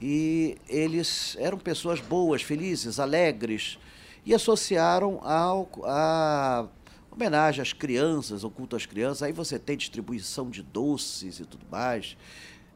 e 0.00 0.56
eles 0.68 1.36
eram 1.40 1.58
pessoas 1.58 2.00
boas, 2.00 2.42
felizes, 2.42 3.00
alegres 3.00 3.76
e 4.24 4.32
associaram 4.32 5.18
ao, 5.24 5.68
a 5.82 6.68
homenagem 7.10 7.60
às 7.60 7.72
crianças, 7.72 8.44
o 8.44 8.50
culto 8.50 8.76
às 8.76 8.86
crianças. 8.86 9.24
Aí 9.24 9.32
você 9.32 9.58
tem 9.58 9.76
distribuição 9.76 10.48
de 10.48 10.62
doces 10.62 11.40
e 11.40 11.44
tudo 11.44 11.66
mais. 11.68 12.16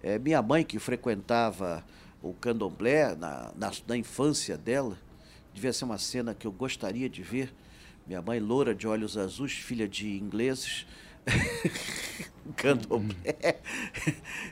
É, 0.02 0.18
minha 0.18 0.42
mãe, 0.42 0.64
que 0.64 0.78
frequentava 0.78 1.84
o 2.20 2.34
candomblé 2.34 3.14
na, 3.14 3.52
na, 3.56 3.70
na, 3.86 3.96
infância 3.96 4.58
dela, 4.58 4.98
devia 5.54 5.72
ser 5.72 5.84
uma 5.84 5.98
cena 5.98 6.34
que 6.34 6.46
eu 6.46 6.52
gostaria 6.52 7.08
de 7.08 7.22
ver. 7.22 7.54
Minha 8.06 8.20
mãe, 8.20 8.40
loura 8.40 8.74
de 8.74 8.88
olhos 8.88 9.16
azuis, 9.16 9.52
filha 9.52 9.86
de 9.86 10.18
ingleses, 10.18 10.86
candomblé. 12.56 13.60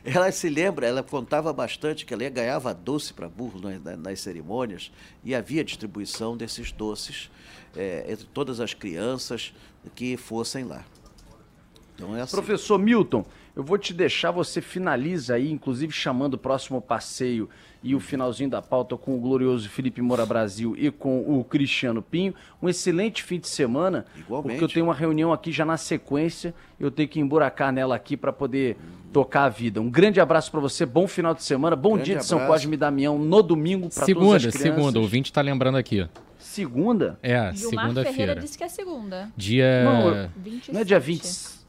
ela 0.04 0.30
se 0.30 0.49
lembra, 0.49 0.87
ela 0.87 1.02
contava 1.02 1.52
bastante 1.52 2.07
que 2.07 2.14
ela 2.14 2.28
ganhava 2.28 2.73
doce 2.73 3.12
para 3.12 3.28
burro 3.28 3.61
nas, 3.61 3.99
nas, 3.99 4.21
cerimônias 4.21 4.92
e 5.25 5.35
havia 5.35 5.64
distribuição 5.64 6.37
desses 6.37 6.71
doces 6.71 7.28
é, 7.76 8.07
entre 8.09 8.26
todas 8.26 8.61
as 8.61 8.73
crianças 8.73 9.52
que 9.97 10.16
fossem 10.16 10.62
lá. 10.62 10.85
Então 11.95 12.16
é 12.16 12.21
assim. 12.21 12.37
Professor 12.37 12.78
Milton, 12.78 13.25
eu 13.54 13.62
vou 13.62 13.76
te 13.76 13.92
deixar, 13.92 14.30
você 14.30 14.61
finaliza 14.61 15.35
aí, 15.35 15.50
inclusive 15.50 15.92
chamando 15.92 16.35
o 16.35 16.38
próximo 16.38 16.80
passeio 16.80 17.49
e 17.83 17.95
o 17.95 18.00
finalzinho 18.00 18.50
da 18.50 18.61
pauta 18.61 18.97
com 18.97 19.16
o 19.16 19.21
glorioso 19.21 19.69
Felipe 19.69 20.00
Moura 20.02 20.25
Brasil 20.26 20.75
e 20.78 20.90
com 20.90 21.21
o 21.38 21.42
Cristiano 21.42 22.02
Pinho. 22.02 22.35
Um 22.62 22.69
excelente 22.69 23.23
fim 23.23 23.38
de 23.38 23.49
semana, 23.49 24.04
Igualmente. 24.16 24.52
porque 24.52 24.64
eu 24.64 24.69
tenho 24.69 24.87
uma 24.87 24.95
reunião 24.95 25.33
aqui 25.33 25.50
já 25.50 25.64
na 25.64 25.76
sequência, 25.76 26.54
eu 26.78 26.90
tenho 26.90 27.09
que 27.09 27.19
emburacar 27.19 27.73
nela 27.73 27.97
aqui 27.97 28.16
para 28.16 28.33
poder 28.33 28.76
tocar 29.12 29.45
a 29.45 29.49
vida. 29.49 29.80
Um 29.80 29.90
grande 29.90 30.21
abraço 30.21 30.50
para 30.50 30.61
você, 30.61 30.87
bom 30.87 31.09
final 31.09 31.35
de 31.35 31.42
semana, 31.42 31.75
bom 31.75 31.95
grande 31.95 32.04
dia 32.04 32.16
de 32.19 32.26
São 32.26 32.47
Cosme 32.47 32.75
e 32.75 32.76
Damião 32.76 33.19
no 33.19 33.42
domingo 33.42 33.88
para 33.88 34.07
todas 34.07 34.47
as 34.47 34.54
crianças. 34.54 34.61
Segunda, 34.61 34.99
o 34.99 35.02
ouvinte 35.02 35.30
está 35.30 35.40
lembrando 35.40 35.76
aqui. 35.78 36.07
Segunda? 36.38 37.19
É, 37.23 37.52
segunda-feira. 37.54 38.04
Ferreira 38.04 38.37
disse 38.37 38.57
que 38.57 38.64
é 38.64 38.69
segunda. 38.69 39.30
Dia... 39.37 39.85
Não, 39.85 40.30
não 40.73 40.80
é 40.80 40.85
dia 40.85 41.00
20... 41.00 41.60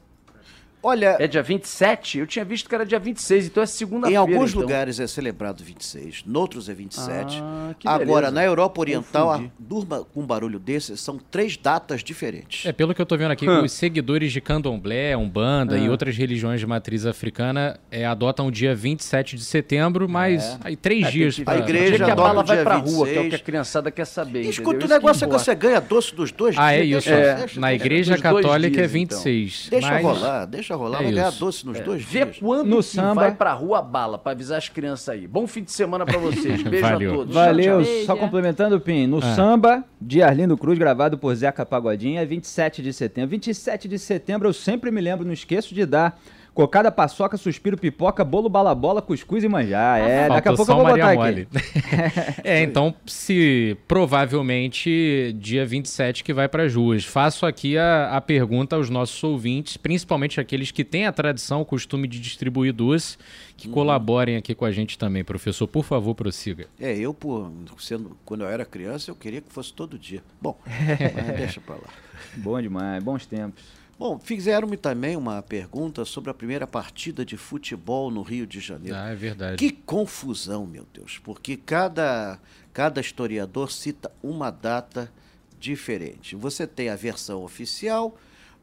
Olha. 0.83 1.17
É 1.19 1.27
dia 1.27 1.43
27? 1.43 2.19
Eu 2.19 2.27
tinha 2.27 2.43
visto 2.43 2.67
que 2.67 2.75
era 2.75 2.85
dia 2.85 2.99
26, 2.99 3.47
então 3.47 3.61
é 3.61 3.65
segunda-feira. 3.65 4.13
Em 4.13 4.17
alguns 4.17 4.51
então. 4.51 4.61
lugares 4.61 4.99
é 4.99 5.07
celebrado 5.07 5.63
26, 5.63 6.23
noutros 6.25 6.69
é 6.69 6.73
27. 6.73 7.41
Ah, 7.41 7.75
Agora, 7.85 8.31
na 8.31 8.43
Europa 8.43 8.81
Oriental, 8.81 9.31
a, 9.31 9.43
durma 9.59 10.03
com 10.03 10.21
um 10.21 10.25
barulho 10.25 10.59
desse, 10.59 10.97
são 10.97 11.17
três 11.17 11.55
datas 11.57 12.03
diferentes. 12.03 12.65
É, 12.65 12.71
pelo 12.71 12.93
que 12.93 13.01
eu 13.01 13.05
tô 13.05 13.17
vendo 13.17 13.31
aqui, 13.31 13.47
hum. 13.47 13.63
os 13.63 13.71
seguidores 13.71 14.31
de 14.31 14.41
candomblé, 14.41 15.15
umbanda 15.15 15.77
e 15.77 15.89
outras 15.89 16.17
religiões 16.17 16.59
de 16.59 16.65
matriz 16.65 17.05
africana 17.05 17.79
é, 17.91 18.05
adotam 18.05 18.47
o 18.47 18.51
dia 18.51 18.73
27 18.73 19.35
de 19.35 19.43
setembro, 19.43 20.09
mas 20.09 20.43
é. 20.43 20.57
aí 20.63 20.75
três 20.75 21.05
é, 21.05 21.11
dias 21.11 21.39
pra... 21.39 21.53
A 21.53 21.57
igreja 21.57 22.03
que 22.03 22.11
a 22.11 22.15
bala 22.15 22.43
vai 22.43 22.63
pra 22.63 22.77
26. 22.77 22.95
rua, 22.95 23.07
que 23.07 23.17
é 23.17 23.21
o 23.21 23.29
que 23.29 23.35
a 23.35 23.39
criançada 23.39 23.91
quer 23.91 24.05
saber. 24.05 24.41
Escuta, 24.41 24.85
o 24.85 24.89
negócio 24.89 25.25
é 25.25 25.27
que 25.27 25.33
você 25.33 25.53
ganha 25.53 25.79
doce 25.79 26.15
dos 26.15 26.31
dois 26.31 26.55
ah, 26.57 26.71
dias. 26.71 27.07
Ah, 27.07 27.11
é 27.11 27.45
isso. 27.45 27.59
Na 27.59 27.73
igreja 27.73 28.17
católica 28.17 28.81
é 28.81 28.87
26. 28.87 29.67
Então. 29.67 29.79
Deixa 29.79 29.93
mas... 29.93 30.03
rolar, 30.03 30.45
deixa 30.45 30.70
deixa 30.71 30.75
rolar, 30.75 31.01
é 31.01 31.03
vai 31.03 31.11
ganhar 31.13 31.31
doce 31.31 31.65
nos 31.65 31.77
é. 31.77 31.83
dois 31.83 32.03
Vê 32.03 32.25
dias. 32.25 32.37
quando 32.39 32.67
no 32.67 32.81
samba 32.81 33.21
vai 33.21 33.35
pra 33.35 33.53
rua 33.53 33.81
bala, 33.81 34.17
pra 34.17 34.31
avisar 34.31 34.57
as 34.57 34.69
crianças 34.69 35.09
aí. 35.09 35.27
Bom 35.27 35.45
fim 35.45 35.63
de 35.63 35.71
semana 35.71 36.05
pra 36.05 36.17
vocês. 36.17 36.61
Beijo 36.63 36.87
Valeu. 36.87 37.11
a 37.11 37.15
todos. 37.15 37.33
Valeu. 37.33 37.83
Tchau, 37.83 37.93
tchau. 37.93 38.05
Só 38.05 38.15
complementando, 38.15 38.79
Pim. 38.79 39.07
No 39.07 39.17
ah. 39.17 39.35
samba 39.35 39.83
de 39.99 40.21
Arlindo 40.21 40.57
Cruz, 40.57 40.77
gravado 40.77 41.17
por 41.17 41.33
Zeca 41.35 41.65
Pagodinho, 41.65 42.19
é 42.19 42.25
27 42.25 42.81
de 42.81 42.93
setembro. 42.93 43.29
27 43.31 43.87
de 43.87 43.99
setembro 43.99 44.47
eu 44.47 44.53
sempre 44.53 44.91
me 44.91 45.01
lembro, 45.01 45.25
não 45.25 45.33
esqueço 45.33 45.73
de 45.73 45.85
dar 45.85 46.19
Cocada, 46.53 46.91
paçoca, 46.91 47.37
suspiro, 47.37 47.77
pipoca, 47.77 48.25
bolo, 48.25 48.49
balabola, 48.49 49.01
cuscuz 49.01 49.41
e 49.41 49.47
manjar. 49.47 50.01
É, 50.01 50.27
daqui 50.27 50.49
a 50.49 50.53
pouco 50.53 50.69
eu 50.69 50.75
vou 50.75 50.85
botar 50.85 51.15
Mole. 51.15 51.47
aqui. 51.49 51.61
é, 52.43 52.61
então, 52.61 52.93
se 53.05 53.77
provavelmente 53.87 55.33
dia 55.39 55.65
27 55.65 56.25
que 56.25 56.33
vai 56.33 56.49
para 56.49 56.63
as 56.63 56.75
ruas. 56.75 57.05
Faço 57.05 57.45
aqui 57.45 57.77
a, 57.77 58.17
a 58.17 58.19
pergunta 58.19 58.75
aos 58.75 58.89
nossos 58.89 59.23
ouvintes, 59.23 59.77
principalmente 59.77 60.41
aqueles 60.41 60.71
que 60.71 60.83
têm 60.83 61.05
a 61.05 61.11
tradição, 61.13 61.61
o 61.61 61.65
costume 61.65 62.05
de 62.05 62.19
distribuir 62.19 62.73
duas, 62.73 63.17
que 63.55 63.67
uhum. 63.67 63.73
colaborem 63.73 64.35
aqui 64.35 64.53
com 64.53 64.65
a 64.65 64.71
gente 64.71 64.97
também. 64.97 65.23
Professor, 65.23 65.67
por 65.67 65.85
favor, 65.85 66.13
prossiga. 66.15 66.67
É, 66.77 66.93
eu, 66.97 67.13
por, 67.13 67.49
sendo, 67.79 68.17
quando 68.25 68.41
eu 68.41 68.49
era 68.49 68.65
criança, 68.65 69.09
eu 69.09 69.15
queria 69.15 69.39
que 69.39 69.53
fosse 69.53 69.71
todo 69.71 69.97
dia. 69.97 70.21
Bom, 70.41 70.59
mas 70.67 71.37
deixa 71.37 71.61
para 71.61 71.75
lá. 71.75 71.87
Bom 72.35 72.61
demais, 72.61 73.01
bons 73.01 73.25
tempos. 73.25 73.80
Bom, 74.01 74.17
fizeram-me 74.17 74.77
também 74.77 75.15
uma 75.15 75.43
pergunta 75.43 76.03
sobre 76.05 76.31
a 76.31 76.33
primeira 76.33 76.65
partida 76.65 77.23
de 77.23 77.37
futebol 77.37 78.09
no 78.09 78.23
Rio 78.23 78.47
de 78.47 78.59
Janeiro. 78.59 78.97
Ah, 78.97 79.09
é 79.11 79.15
verdade. 79.15 79.57
Que 79.57 79.71
confusão, 79.71 80.65
meu 80.65 80.87
Deus, 80.91 81.19
porque 81.19 81.55
cada, 81.55 82.39
cada 82.73 82.99
historiador 82.99 83.71
cita 83.71 84.11
uma 84.23 84.49
data 84.49 85.13
diferente. 85.59 86.35
Você 86.35 86.65
tem 86.65 86.89
a 86.89 86.95
versão 86.95 87.43
oficial 87.43 88.17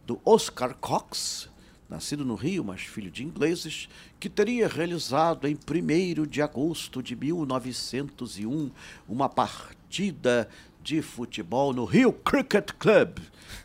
do 0.04 0.21
Oscar 0.25 0.75
Cox, 0.75 1.49
nascido 1.88 2.25
no 2.25 2.35
Rio, 2.35 2.64
mas 2.64 2.80
filho 2.80 3.09
de 3.09 3.23
ingleses, 3.23 3.88
que 4.18 4.28
teria 4.28 4.66
realizado 4.66 5.47
em 5.47 5.54
1 5.54 6.26
de 6.26 6.42
agosto 6.42 7.00
de 7.00 7.14
1901 7.14 8.73
uma 9.09 9.28
partida 9.28 10.49
de 10.83 11.00
futebol 11.00 11.73
no 11.73 11.85
Rio 11.85 12.12
Cricket 12.12 12.73
Club, 12.73 13.18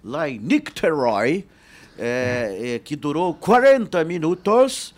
lá 0.03 0.30
em 0.30 0.38
Nicteroy, 0.38 1.48
é, 1.97 2.75
é, 2.75 2.79
que 2.79 2.95
durou 2.95 3.33
40 3.33 4.03
minutos 4.03 4.93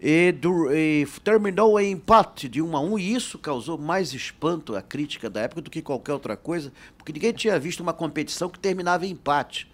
e, 0.00 0.34
e, 0.72 1.06
terminou 1.22 1.78
em 1.78 1.92
empate 1.92 2.48
de 2.48 2.62
1 2.62 2.76
a 2.76 2.80
1 2.80 2.98
e 2.98 3.14
isso 3.14 3.38
causou 3.38 3.76
mais 3.76 4.14
espanto 4.14 4.74
à 4.74 4.82
crítica 4.82 5.28
da 5.28 5.42
época 5.42 5.60
do 5.60 5.70
que 5.70 5.82
qualquer 5.82 6.12
outra 6.12 6.36
coisa, 6.36 6.72
porque 6.96 7.12
ninguém 7.12 7.32
tinha 7.32 7.58
visto 7.58 7.80
uma 7.80 7.92
competição 7.92 8.48
que 8.48 8.58
terminava 8.58 9.06
em 9.06 9.10
empate. 9.10 9.70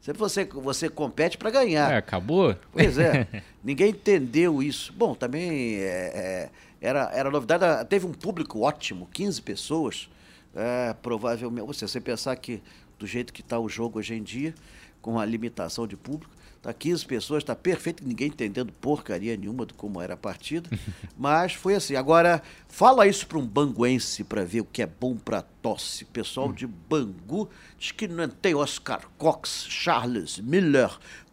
Sempre 0.00 0.18
você, 0.18 0.44
você 0.44 0.88
compete 0.88 1.36
para 1.36 1.50
ganhar. 1.50 1.92
É, 1.92 1.96
acabou? 1.96 2.56
Pois 2.72 2.96
é. 2.96 3.26
ninguém 3.62 3.90
entendeu 3.90 4.62
isso. 4.62 4.92
Bom, 4.94 5.14
também 5.14 5.76
é, 5.76 5.80
é, 5.82 6.50
era, 6.80 7.10
era 7.12 7.30
novidade. 7.30 7.86
Teve 7.86 8.06
um 8.06 8.12
público 8.12 8.60
ótimo, 8.60 9.08
15 9.12 9.42
pessoas. 9.42 10.08
É, 10.54 10.94
provavelmente. 11.02 11.66
Você, 11.66 11.86
você 11.86 12.00
pensar 12.00 12.34
que 12.36 12.62
do 12.98 13.06
jeito 13.06 13.32
que 13.32 13.42
está 13.42 13.58
o 13.58 13.68
jogo 13.68 13.98
hoje 13.98 14.14
em 14.14 14.22
dia, 14.22 14.54
com 15.00 15.18
a 15.18 15.24
limitação 15.24 15.86
de 15.86 15.96
público. 15.96 16.40
Está 16.60 16.74
15 16.74 17.06
pessoas, 17.06 17.42
está 17.42 17.56
perfeito, 17.56 18.06
ninguém 18.06 18.28
entendendo 18.28 18.70
porcaria 18.82 19.34
nenhuma 19.34 19.64
de 19.64 19.72
como 19.72 19.98
era 19.98 20.12
a 20.12 20.16
partida. 20.16 20.68
Mas 21.16 21.54
foi 21.54 21.74
assim. 21.74 21.96
Agora, 21.96 22.42
fala 22.68 23.06
isso 23.06 23.26
para 23.26 23.38
um 23.38 23.46
banguense 23.46 24.22
para 24.24 24.44
ver 24.44 24.60
o 24.60 24.66
que 24.66 24.82
é 24.82 24.86
bom 24.86 25.16
para 25.16 25.40
tosse. 25.40 26.04
Pessoal 26.04 26.52
de 26.52 26.66
Bangu 26.66 27.48
diz 27.78 27.92
que 27.92 28.06
não 28.06 28.28
tem 28.28 28.54
Oscar 28.54 29.00
Cox, 29.16 29.64
Charles 29.70 30.38
Miller, 30.38 30.90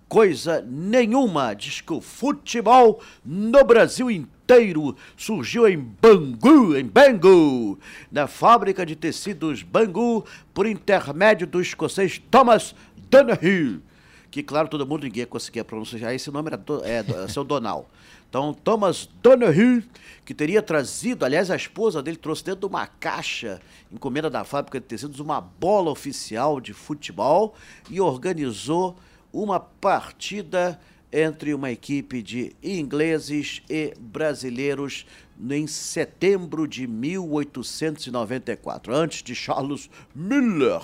coisa 0.07 0.61
nenhuma. 0.61 1.53
Diz 1.53 1.81
que 1.81 1.91
o 1.91 1.99
futebol 1.99 3.01
no 3.25 3.65
Brasil 3.65 4.09
inteiro 4.09 4.95
surgiu 5.17 5.67
em 5.67 5.77
Bangu, 5.77 6.73
em 6.77 6.85
Bangu, 6.85 7.77
na 8.09 8.27
fábrica 8.27 8.85
de 8.85 8.95
tecidos 8.95 9.61
Bangu, 9.61 10.25
por 10.53 10.65
intermédio 10.65 11.45
do 11.45 11.59
escocês 11.59 12.21
Thomas 12.31 12.73
Donahue, 13.09 13.81
que, 14.29 14.43
claro, 14.43 14.67
todo 14.67 14.85
mundo 14.85 15.03
ninguém 15.03 15.25
conseguia 15.25 15.63
pronunciar. 15.63 16.13
Esse 16.13 16.29
nome 16.29 16.49
era 16.49 16.57
do, 16.57 16.83
é, 16.83 16.99
é, 16.99 17.27
seu 17.27 17.43
Donal. 17.43 17.89
Então, 18.29 18.53
Thomas 18.53 19.09
Donahue, 19.21 19.83
que 20.25 20.33
teria 20.33 20.61
trazido, 20.61 21.23
aliás, 21.23 21.49
a 21.49 21.55
esposa 21.55 22.03
dele 22.03 22.17
trouxe 22.17 22.43
dentro 22.43 22.59
de 22.61 22.65
uma 22.65 22.85
caixa, 22.85 23.61
encomenda 23.91 24.29
da 24.29 24.43
fábrica 24.43 24.79
de 24.79 24.85
tecidos, 24.85 25.21
uma 25.21 25.39
bola 25.39 25.89
oficial 25.89 26.59
de 26.59 26.73
futebol 26.73 27.55
e 27.89 28.01
organizou 28.01 28.97
uma 29.31 29.59
partida 29.59 30.79
entre 31.11 31.53
uma 31.53 31.69
equipe 31.71 32.21
de 32.21 32.53
ingleses 32.61 33.61
e 33.69 33.93
brasileiros 33.97 35.05
em 35.49 35.65
setembro 35.67 36.67
de 36.67 36.85
1894, 36.85 38.93
antes 38.93 39.23
de 39.23 39.33
Charles 39.33 39.89
Miller, 40.13 40.81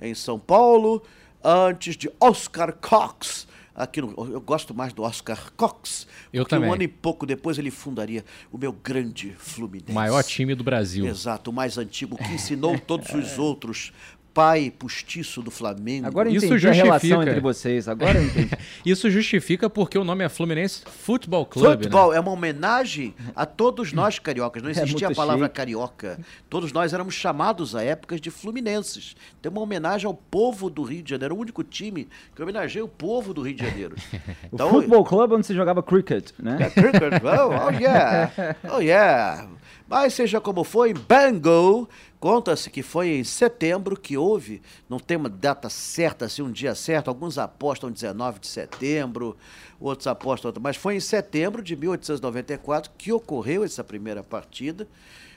em 0.00 0.14
São 0.14 0.38
Paulo, 0.38 1.02
antes 1.42 1.96
de 1.96 2.10
Oscar 2.20 2.72
Cox. 2.72 3.46
Aqui 3.74 4.00
no, 4.00 4.12
eu 4.32 4.40
gosto 4.40 4.74
mais 4.74 4.92
do 4.92 5.02
Oscar 5.02 5.52
Cox. 5.56 6.06
Eu 6.32 6.42
porque 6.42 6.56
também. 6.56 6.68
um 6.68 6.72
ano 6.72 6.82
e 6.82 6.88
pouco 6.88 7.24
depois 7.24 7.58
ele 7.58 7.70
fundaria 7.70 8.24
o 8.50 8.58
meu 8.58 8.72
grande 8.72 9.36
Fluminense. 9.38 9.92
O 9.92 9.94
maior 9.94 10.24
time 10.24 10.52
do 10.56 10.64
Brasil. 10.64 11.06
Exato, 11.06 11.50
o 11.50 11.52
mais 11.52 11.78
antigo, 11.78 12.16
que 12.16 12.32
ensinou 12.32 12.76
todos 12.84 13.14
os 13.14 13.38
outros 13.38 13.92
pai 14.38 14.70
postiço 14.70 15.42
do 15.42 15.50
Flamengo. 15.50 16.06
Agora 16.06 16.30
Isso 16.30 16.46
justifica. 16.46 16.70
a 16.70 16.72
relação 16.72 17.22
entre 17.24 17.40
vocês. 17.40 17.88
Agora 17.88 18.22
entendi. 18.22 18.50
Isso 18.86 19.10
justifica 19.10 19.68
porque 19.68 19.98
o 19.98 20.04
nome 20.04 20.24
é 20.24 20.28
Fluminense 20.28 20.84
Futebol 20.86 21.44
Club. 21.44 21.78
Futebol 21.78 22.12
né? 22.12 22.18
é 22.18 22.20
uma 22.20 22.30
homenagem 22.30 23.16
a 23.34 23.44
todos 23.44 23.92
nós 23.92 24.20
cariocas. 24.20 24.62
Não 24.62 24.70
é 24.70 24.72
existia 24.74 25.08
é 25.08 25.10
a 25.10 25.14
palavra 25.14 25.46
chique. 25.46 25.56
carioca. 25.56 26.20
Todos 26.48 26.70
nós 26.70 26.94
éramos 26.94 27.14
chamados 27.14 27.74
a 27.74 27.82
épocas 27.82 28.20
de 28.20 28.30
fluminenses. 28.30 29.16
Tem 29.42 29.50
uma 29.50 29.60
homenagem 29.60 30.06
ao 30.06 30.14
povo 30.14 30.70
do 30.70 30.84
Rio 30.84 31.02
de 31.02 31.10
Janeiro. 31.10 31.34
O 31.34 31.40
único 31.40 31.64
time 31.64 32.08
que 32.36 32.40
homenageia 32.40 32.84
o 32.84 32.88
povo 32.88 33.34
do 33.34 33.42
Rio 33.42 33.56
de 33.56 33.64
Janeiro. 33.64 33.96
Então, 34.52 34.68
o 34.68 34.70
Futebol 34.70 35.04
Club 35.04 35.32
onde 35.32 35.46
se 35.46 35.54
jogava 35.54 35.82
cricket, 35.82 36.30
né? 36.38 36.58
É, 36.60 36.70
cricket. 36.70 37.22
Oh, 37.22 37.66
oh 37.66 37.70
yeah. 37.70 38.56
Oh 38.72 38.78
yeah. 38.78 39.48
Mas 39.88 40.12
seja 40.12 40.40
como 40.40 40.64
foi, 40.64 40.92
Bango 40.92 41.88
Conta-se 42.20 42.68
que 42.68 42.82
foi 42.82 43.10
em 43.10 43.22
setembro 43.22 43.96
que 43.96 44.16
houve, 44.16 44.60
não 44.88 44.98
tem 44.98 45.16
uma 45.16 45.28
data 45.28 45.68
certa, 45.68 46.24
assim, 46.24 46.42
um 46.42 46.50
dia 46.50 46.74
certo, 46.74 47.08
alguns 47.08 47.38
apostam 47.38 47.92
19 47.92 48.40
de 48.40 48.48
setembro, 48.48 49.36
outros 49.78 50.08
apostam 50.08 50.48
outro, 50.48 50.60
mas 50.60 50.76
foi 50.76 50.96
em 50.96 51.00
setembro 51.00 51.62
de 51.62 51.76
1894 51.76 52.90
que 52.98 53.12
ocorreu 53.12 53.62
essa 53.62 53.84
primeira 53.84 54.24
partida. 54.24 54.88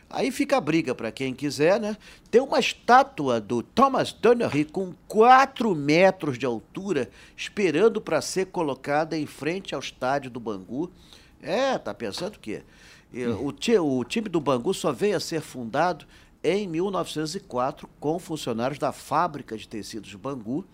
Aí 0.10 0.30
fica 0.30 0.58
a 0.58 0.62
briga 0.62 0.94
para 0.94 1.12
quem 1.12 1.34
quiser, 1.34 1.80
né? 1.80 1.96
Tem 2.30 2.42
uma 2.42 2.60
estátua 2.60 3.40
do 3.40 3.64
Thomas 3.64 4.12
Dunnery 4.12 4.66
com 4.66 4.94
4 5.08 5.74
metros 5.74 6.38
de 6.38 6.46
altura, 6.46 7.10
esperando 7.38 8.02
para 8.02 8.22
ser 8.22 8.48
colocada 8.48 9.18
em 9.18 9.26
frente 9.26 9.74
ao 9.74 9.80
estádio 9.80 10.30
do 10.30 10.40
Bangu. 10.40 10.92
É, 11.42 11.78
tá 11.78 11.94
pensando 11.94 12.36
o 12.36 12.40
quê? 12.40 12.64
O, 13.40 14.00
o 14.00 14.04
time 14.04 14.28
do 14.28 14.42
Bangu 14.42 14.74
só 14.74 14.92
veio 14.92 15.16
a 15.16 15.20
ser 15.20 15.42
fundado 15.42 16.06
em 16.44 16.68
1904 16.68 17.88
com 18.00 18.18
funcionários 18.20 18.80
da 18.80 18.92
fábrica 18.92 19.58
de 19.58 19.68
tecidos 19.68 20.14
Bangu, 20.16 20.66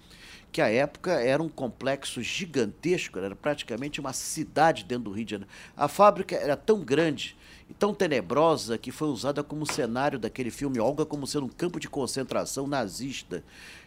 que 0.51 0.61
à 0.61 0.69
época 0.69 1.11
era 1.11 1.43
um 1.43 1.49
complexo 1.49 2.21
gigantesco, 2.21 3.19
era 3.19 3.35
praticamente 3.35 3.99
uma 3.99 4.13
cidade 4.13 4.83
dentro 4.83 5.05
do 5.05 5.11
Rio 5.11 5.25
de 5.25 5.31
Janeiro. 5.31 5.53
A 5.75 5.87
fábrica 5.87 6.35
era 6.35 6.55
tão 6.55 6.79
grande 6.79 7.35
e 7.69 7.73
tão 7.73 7.93
tenebrosa 7.93 8.77
que 8.77 8.91
foi 8.91 9.09
usada 9.09 9.43
como 9.43 9.71
cenário 9.71 10.17
daquele 10.17 10.49
filme 10.49 10.79
Olga 10.79 11.05
como 11.05 11.27
sendo 11.27 11.45
um 11.45 11.49
campo 11.49 11.79
de 11.79 11.89
concentração 11.89 12.65
nazista. 12.65 13.43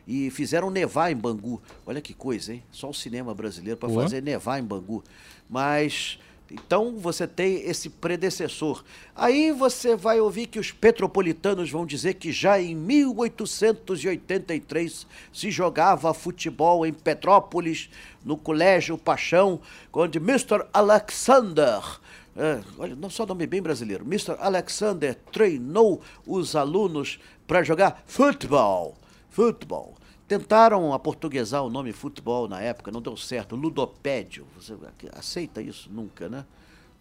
E 0.07 0.31
fizeram 0.31 0.71
nevar 0.71 1.11
em 1.11 1.17
Bangu. 1.17 1.63
Olha 1.87 2.01
que 2.01 2.13
coisa, 2.13 2.53
hein? 2.53 2.63
Só 2.71 2.91
o 2.91 2.95
cinema 2.95 3.35
brasileiro 3.35 3.79
para 3.79 3.89
fazer 3.89 4.23
nevar 4.23 4.59
em 4.59 4.65
Bangu. 4.65 5.03
Mas 5.49 6.19
então 6.51 6.97
você 6.97 7.27
tem 7.27 7.63
esse 7.69 7.89
predecessor. 7.89 8.83
Aí 9.15 9.53
você 9.53 9.95
vai 9.95 10.19
ouvir 10.21 10.47
que 10.47 10.59
os 10.59 10.73
petropolitanos 10.73 11.71
vão 11.71 11.87
dizer 11.87 12.15
que 12.15 12.33
já 12.33 12.61
em 12.61 12.75
1883 12.75 15.07
se 15.33 15.51
jogava 15.51 16.13
futebol 16.13 16.85
em 16.85 16.93
Petrópolis, 16.93 17.89
no 18.25 18.37
Colégio 18.37 18.99
Paixão, 18.99 19.61
onde 19.93 20.19
Mr. 20.19 20.65
Alexander 20.73 22.01
é, 22.37 22.61
olha, 22.79 22.95
não 22.95 23.11
só 23.11 23.27
nome 23.27 23.47
bem 23.47 23.61
brasileiro. 23.61 24.05
Mr. 24.05 24.37
Alexander 24.39 25.17
treinou 25.33 26.01
os 26.27 26.55
alunos 26.55 27.19
para 27.47 27.63
jogar 27.63 28.03
futebol. 28.07 28.97
Futebol. 29.29 29.97
Tentaram 30.31 30.93
aportuguesar 30.95 31.65
o 31.65 31.69
nome 31.69 31.93
futebol 31.93 32.47
na 32.47 32.61
época, 32.61 32.93
não 32.93 33.03
deu 33.03 33.17
certo. 33.17 33.57
Ludopédio. 33.57 34.47
Você 34.55 34.77
aceita 35.13 35.61
isso? 35.61 35.91
Nunca, 35.93 36.29
né? 36.29 36.47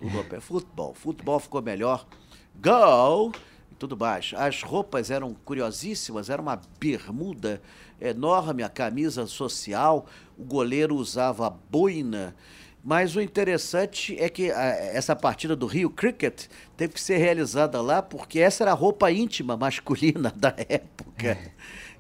Ludopédio. 0.02 0.42
Futebol. 0.42 0.96
Futebol 0.96 1.40
ficou 1.40 1.62
melhor. 1.62 2.08
Go! 2.56 3.32
E 3.72 3.76
tudo 3.76 3.96
mais. 3.96 4.34
As 4.36 4.64
roupas 4.64 5.12
eram 5.12 5.36
curiosíssimas. 5.46 6.28
Era 6.28 6.42
uma 6.42 6.60
bermuda 6.80 7.62
enorme, 8.02 8.64
a 8.64 8.70
camisa 8.70 9.28
social. 9.28 10.08
O 10.36 10.44
goleiro 10.44 10.96
usava 10.96 11.52
boina 11.52 12.36
mas 12.84 13.16
o 13.16 13.22
interessante 13.22 14.18
é 14.18 14.30
que 14.30 14.52
a, 14.52 14.64
essa 14.64 15.16
partida 15.16 15.56
do 15.56 15.66
Rio 15.66 15.90
Cricket 15.90 16.46
teve 16.78 16.94
que 16.94 17.02
ser 17.02 17.18
realizada 17.18 17.82
lá 17.82 18.02
porque 18.02 18.40
essa 18.40 18.64
era 18.64 18.72
a 18.72 18.74
roupa 18.74 19.12
íntima 19.12 19.58
masculina 19.58 20.34
da 20.36 20.56
época. 20.58 21.28
É. 21.28 21.52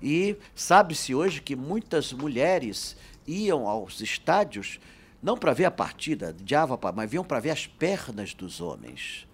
E 0.01 0.35
sabe-se 0.55 1.13
hoje 1.13 1.41
que 1.41 1.55
muitas 1.55 2.13
mulheres 2.13 2.95
iam 3.27 3.67
aos 3.67 4.01
estádios 4.01 4.79
não 5.21 5.37
para 5.37 5.53
ver 5.53 5.65
a 5.65 5.71
partida, 5.71 6.33
diava, 6.41 6.79
mas 6.95 7.09
vinham 7.09 7.23
para 7.23 7.39
ver 7.39 7.49
as 7.49 7.67
pernas 7.67 8.33
dos 8.33 8.61
homens. 8.61 9.27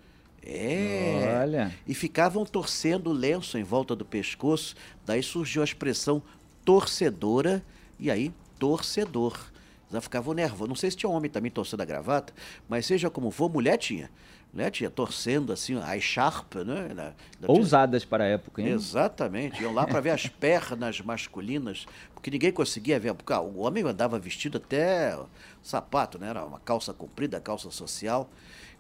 É. 0.44 1.40
Olha. 1.42 1.76
E 1.88 1.94
ficavam 1.94 2.46
torcendo 2.46 3.10
o 3.10 3.14
lenço 3.14 3.58
em 3.58 3.64
volta 3.64 3.96
do 3.96 4.06
pescoço. 4.06 4.76
Daí 5.06 5.24
surgiu 5.24 5.62
a 5.62 5.66
expressão 5.66 6.22
torcedora 6.64 7.64
e 8.00 8.12
aí 8.12 8.32
torcedor. 8.60 9.52
Já 9.92 10.02
ficavam 10.02 10.34
nervosos. 10.34 10.68
Não 10.68 10.76
sei 10.76 10.92
se 10.92 10.98
tinha 10.98 11.10
homem 11.10 11.30
também 11.30 11.52
torcendo 11.52 11.82
a 11.82 11.86
gravata, 11.86 12.34
mas 12.68 12.86
seja 12.86 13.10
como 13.10 13.32
for, 13.32 13.50
mulher 13.50 13.78
tinha. 13.78 14.10
Mulher 14.56 14.72
tinha 14.72 14.90
torcendo 14.90 15.52
assim, 15.52 15.78
as 15.78 16.02
sharp, 16.02 16.56
né? 16.56 16.94
Na, 16.96 17.14
Ousadas 17.46 18.04
tinha... 18.04 18.10
para 18.10 18.24
a 18.24 18.28
época, 18.28 18.62
hein? 18.62 18.70
Exatamente. 18.70 19.62
Iam 19.62 19.74
lá 19.74 19.86
para 19.86 20.00
ver 20.00 20.12
as 20.12 20.28
pernas 20.40 21.02
masculinas, 21.02 21.86
porque 22.14 22.32
ninguém 22.32 22.54
conseguia 22.54 22.98
ver. 22.98 23.14
Porque, 23.14 23.34
ah, 23.34 23.42
o 23.42 23.60
homem 23.60 23.84
andava 23.84 24.18
vestido 24.18 24.58
até 24.58 25.20
sapato, 25.62 26.18
né? 26.18 26.30
Era 26.30 26.46
uma 26.46 26.58
calça 26.62 26.94
comprida, 26.94 27.38
calça 27.42 27.70
social. 27.70 28.30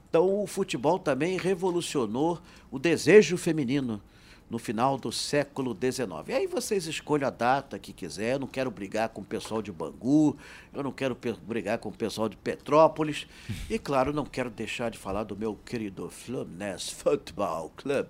Então 0.09 0.41
o 0.41 0.47
futebol 0.47 0.97
também 0.97 1.37
revolucionou 1.37 2.39
o 2.71 2.79
desejo 2.79 3.35
feminino 3.35 4.01
no 4.49 4.59
final 4.59 4.97
do 4.97 5.11
século 5.11 5.75
XIX. 5.79 6.07
E 6.27 6.33
aí 6.33 6.47
vocês 6.47 6.85
escolhem 6.85 7.25
a 7.25 7.29
data 7.29 7.79
que 7.79 7.91
quiser. 7.91 8.33
Eu 8.33 8.39
não 8.39 8.47
quero 8.47 8.69
brigar 8.69 9.09
com 9.09 9.21
o 9.21 9.25
pessoal 9.25 9.61
de 9.61 9.71
Bangu, 9.71 10.37
eu 10.73 10.83
não 10.83 10.91
quero 10.91 11.17
brigar 11.43 11.77
com 11.79 11.89
o 11.89 11.91
pessoal 11.91 12.29
de 12.29 12.37
Petrópolis. 12.37 13.27
E, 13.69 13.79
claro, 13.79 14.13
não 14.13 14.25
quero 14.25 14.49
deixar 14.49 14.91
de 14.91 14.97
falar 14.97 15.23
do 15.23 15.35
meu 15.35 15.55
querido 15.55 16.09
Fluminense 16.09 16.93
Football 16.93 17.71
Club. 17.75 18.07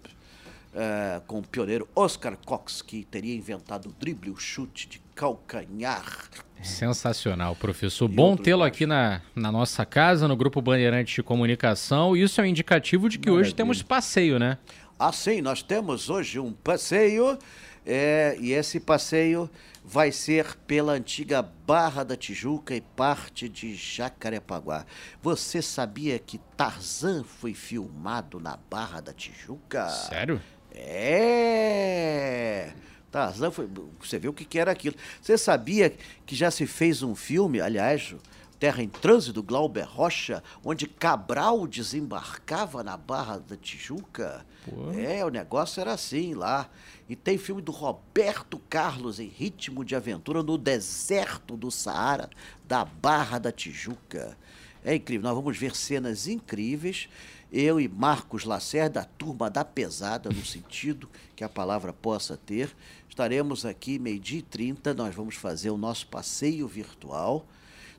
É, 0.74 1.22
com 1.26 1.40
o 1.40 1.42
pioneiro 1.42 1.88
Oscar 1.96 2.38
Cox, 2.46 2.82
que 2.82 3.06
teria 3.06 3.34
inventado 3.34 3.88
o 3.88 3.94
drible, 3.94 4.30
o 4.30 4.36
chute 4.36 4.90
de 4.90 5.02
calcanhar. 5.16 6.30
Sensacional, 6.62 7.56
professor. 7.56 8.10
Bom 8.10 8.36
tê-lo 8.36 8.64
aqui 8.64 8.86
na, 8.86 9.22
na 9.34 9.52
nossa 9.52 9.86
casa, 9.86 10.28
no 10.28 10.36
Grupo 10.36 10.62
Bandeirante 10.62 11.16
de 11.16 11.24
Comunicação. 11.24 12.18
Isso 12.18 12.42
é 12.42 12.44
um 12.44 12.48
indicativo 12.48 13.08
de 13.08 13.18
que 13.18 13.30
Maravilha. 13.30 13.48
hoje 13.48 13.56
temos 13.56 13.82
passeio, 13.82 14.38
né? 14.38 14.58
Assim, 14.98 15.42
nós 15.42 15.62
temos 15.62 16.10
hoje 16.10 16.40
um 16.40 16.54
passeio, 16.54 17.38
é, 17.86 18.38
e 18.40 18.54
esse 18.54 18.80
passeio 18.80 19.50
vai 19.84 20.10
ser 20.12 20.56
pela 20.66 20.94
antiga 20.94 21.42
Barra 21.42 22.04
da 22.04 22.16
Tijuca 22.16 22.74
e 22.74 22.80
parte 22.80 23.50
de 23.50 23.76
Jacarepaguá. 23.76 24.86
Você 25.22 25.62
sabia 25.62 26.18
que 26.18 26.40
Tarzan 26.56 27.24
foi 27.24 27.54
filmado 27.54 28.40
na 28.40 28.58
Barra 28.70 29.02
da 29.02 29.14
Tijuca? 29.14 29.90
Sério? 29.90 30.42
É! 30.74 32.72
Tarzan 33.12 33.52
foi. 33.52 33.70
Você 34.00 34.18
viu 34.18 34.32
o 34.32 34.34
que, 34.34 34.46
que 34.46 34.58
era 34.58 34.72
aquilo. 34.72 34.96
Você 35.22 35.38
sabia 35.38 35.94
que 36.26 36.36
já 36.36 36.50
se 36.50 36.66
fez 36.66 37.04
um 37.04 37.16
filme, 37.16 37.62
aliás, 37.62 38.16
Terra 38.60 38.82
em 38.82 38.88
Trânsito, 38.88 39.44
Glauber 39.44 39.84
Rocha, 39.84 40.42
onde 40.64 40.88
Cabral 40.88 41.68
desembarcava 41.68 42.84
na 42.84 42.96
Barra 42.96 43.38
da 43.38 43.58
Tijuca. 43.58 44.46
Pô. 44.64 44.92
É, 44.92 45.26
o 45.26 45.30
negócio 45.30 45.82
era 45.82 45.94
assim 45.94 46.34
lá. 46.34 46.70
E 47.08 47.16
tem 47.16 47.38
filme 47.38 47.62
do 47.62 47.72
Roberto 47.72 48.58
Carlos 48.70 49.20
em 49.20 49.28
ritmo 49.28 49.84
de 49.84 49.96
aventura 49.96 50.42
no 50.42 50.58
deserto 50.58 51.58
do 51.58 51.70
Saara, 51.70 52.30
da 52.66 52.86
Barra 52.86 53.40
da 53.40 53.52
Tijuca. 53.52 54.38
É 54.84 54.96
incrível, 54.96 55.28
nós 55.28 55.36
vamos 55.36 55.58
ver 55.58 55.76
cenas 55.76 56.28
incríveis. 56.28 57.10
Eu 57.52 57.80
e 57.80 57.88
Marcos 57.88 58.44
Lacerda, 58.44 59.02
a 59.02 59.06
turma 59.06 59.50
da 59.50 59.64
pesada, 59.64 60.30
no 60.30 60.46
sentido 60.46 61.10
que 61.36 61.44
a 61.44 61.50
palavra 61.50 61.92
possa 61.94 62.38
ter. 62.38 62.76
Estaremos 63.10 63.66
aqui 63.66 64.00
meio-dia 64.00 64.40
e 64.40 64.44
trinta, 64.44 64.94
nós 64.94 65.14
vamos 65.14 65.36
fazer 65.36 65.70
o 65.70 65.78
nosso 65.78 66.08
passeio 66.08 66.68
virtual 66.68 67.46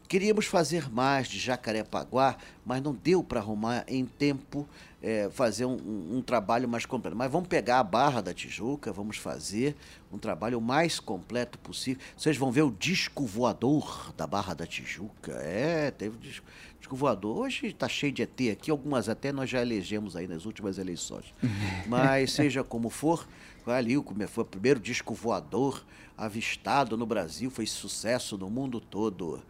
Queríamos 0.08 0.46
fazer 0.46 0.88
mais 0.90 1.26
de 1.26 1.38
Jacarepaguá, 1.38 2.36
mas 2.64 2.80
não 2.82 2.94
deu 2.94 3.24
para 3.24 3.40
arrumar 3.40 3.84
em 3.88 4.04
tempo 4.04 4.68
é, 5.02 5.28
fazer 5.30 5.64
um, 5.64 5.76
um, 5.76 6.16
um, 6.18 6.22
trabalho 6.22 6.68
mais 6.68 6.86
completo. 6.86 7.16
Mas 7.16 7.30
vamos 7.30 7.48
pegar 7.48 7.80
a 7.80 7.84
Barra 7.84 8.20
da 8.20 8.32
Tijuca, 8.32 8.92
vamos 8.92 9.16
fazer 9.16 9.76
um 10.12 10.18
trabalho 10.18 10.58
o 10.58 10.60
mais 10.60 11.00
completo 11.00 11.58
possível. 11.58 12.02
Vocês 12.16 12.36
vão 12.36 12.50
ver 12.50 12.62
o 12.62 12.70
disco 12.70 13.26
voador 13.26 14.12
da 14.16 14.26
Barra 14.26 14.54
da 14.54 14.66
Tijuca. 14.66 15.32
É, 15.42 15.90
teve 15.90 16.16
disco, 16.18 16.46
disco 16.78 16.96
voador. 16.96 17.38
Hoje 17.38 17.66
está 17.66 17.88
cheio 17.88 18.12
de 18.12 18.22
ET 18.22 18.40
aqui, 18.52 18.70
algumas 18.70 19.08
até 19.08 19.32
nós 19.32 19.50
já 19.50 19.60
elegemos 19.60 20.16
aí 20.16 20.26
nas 20.26 20.44
últimas 20.44 20.78
eleições. 20.78 21.34
Mas 21.86 22.32
seja 22.32 22.62
como 22.62 22.90
for, 22.90 23.26
ali 23.66 23.94
foi 24.28 24.44
o 24.44 24.46
primeiro 24.46 24.80
disco 24.80 25.14
voador 25.14 25.84
avistado 26.16 26.96
no 26.96 27.04
Brasil, 27.04 27.50
foi 27.50 27.66
sucesso 27.66 28.38
no 28.38 28.48
mundo 28.48 28.80
todo. 28.80 29.42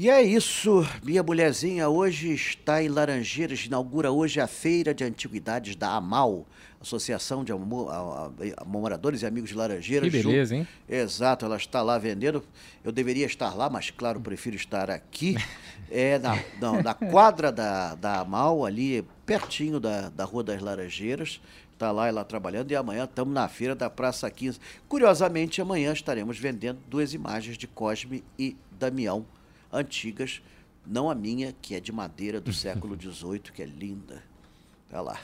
E 0.00 0.08
é 0.08 0.22
isso, 0.22 0.86
minha 1.02 1.24
mulherzinha 1.24 1.88
hoje 1.88 2.32
está 2.32 2.80
em 2.80 2.86
Laranjeiras, 2.86 3.64
inaugura 3.64 4.12
hoje 4.12 4.40
a 4.40 4.46
Feira 4.46 4.94
de 4.94 5.02
Antiguidades 5.02 5.74
da 5.74 5.88
AMAL, 5.88 6.46
Associação 6.80 7.42
de 7.42 7.52
Moradores 8.64 9.22
e 9.22 9.26
Amigos 9.26 9.50
de 9.50 9.56
Laranjeiras. 9.56 10.08
Que 10.08 10.22
beleza, 10.22 10.54
hein? 10.54 10.68
Exato, 10.88 11.46
ela 11.46 11.56
está 11.56 11.82
lá 11.82 11.98
vendendo. 11.98 12.44
Eu 12.84 12.92
deveria 12.92 13.26
estar 13.26 13.52
lá, 13.56 13.68
mas 13.68 13.90
claro, 13.90 14.20
prefiro 14.20 14.54
estar 14.54 14.88
aqui. 14.88 15.34
É 15.90 16.18
na, 16.18 16.38
não, 16.60 16.82
na 16.82 16.92
quadra 16.92 17.50
da, 17.50 17.94
da 17.94 18.20
AMAL, 18.20 18.66
ali 18.66 19.02
pertinho 19.24 19.80
da, 19.80 20.10
da 20.10 20.22
Rua 20.22 20.44
das 20.44 20.60
Laranjeiras. 20.60 21.40
Está 21.72 21.90
lá 21.90 22.08
ela 22.08 22.26
trabalhando 22.26 22.70
e 22.70 22.76
amanhã 22.76 23.04
estamos 23.04 23.32
na 23.32 23.48
feira 23.48 23.74
da 23.74 23.88
Praça 23.88 24.30
15. 24.30 24.60
Curiosamente, 24.86 25.62
amanhã 25.62 25.90
estaremos 25.94 26.38
vendendo 26.38 26.78
duas 26.86 27.14
imagens 27.14 27.56
de 27.56 27.66
Cosme 27.66 28.22
e 28.38 28.54
Damião 28.70 29.24
antigas, 29.72 30.42
não 30.86 31.10
a 31.10 31.14
minha, 31.14 31.54
que 31.60 31.74
é 31.74 31.80
de 31.80 31.92
madeira 31.92 32.40
do 32.40 32.52
século 32.54 32.96
XVIII, 33.00 33.40
que 33.52 33.62
é 33.62 33.66
linda. 33.66 34.22
Tá 34.88 35.02
lá. 35.02 35.20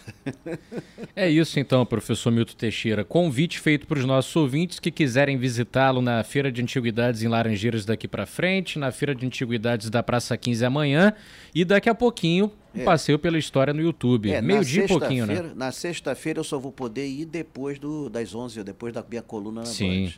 é 1.17 1.29
isso 1.31 1.59
então, 1.59 1.87
professor 1.87 2.31
Milton 2.31 2.53
Teixeira. 2.53 3.03
Convite 3.03 3.59
feito 3.59 3.87
para 3.87 3.99
os 3.99 4.05
nossos 4.05 4.37
ouvintes 4.37 4.79
que 4.79 4.91
quiserem 4.91 5.39
visitá-lo 5.39 6.03
na 6.03 6.23
Feira 6.23 6.53
de 6.53 6.61
Antiguidades 6.61 7.23
em 7.23 7.29
Laranjeiras 7.29 7.87
daqui 7.87 8.07
para 8.07 8.27
frente, 8.27 8.79
na 8.79 8.93
Feira 8.93 9.15
de 9.15 9.25
Antiguidades 9.25 9.89
da 9.89 10.03
Praça 10.03 10.37
15 10.37 10.67
amanhã 10.67 11.15
e 11.55 11.65
daqui 11.65 11.89
a 11.89 11.95
pouquinho 11.95 12.53
um 12.75 12.83
é. 12.83 12.85
passeio 12.85 13.19
pela 13.19 13.39
história 13.39 13.73
no 13.73 13.81
YouTube. 13.81 14.33
É, 14.33 14.43
Meio 14.43 14.63
dia 14.63 14.85
e 14.85 14.89
pouquinho, 14.89 15.25
né? 15.25 15.53
Na 15.55 15.73
sexta-feira 15.73 16.41
eu 16.41 16.45
só 16.45 16.59
vou 16.59 16.73
poder 16.73 17.07
ir 17.07 17.25
depois 17.25 17.79
do, 17.79 18.11
das 18.11 18.35
11, 18.35 18.63
depois 18.65 18.93
da 18.93 19.03
minha 19.09 19.23
coluna 19.23 19.61
na 19.63 19.67
Sim. 19.67 20.05
Band. 20.07 20.13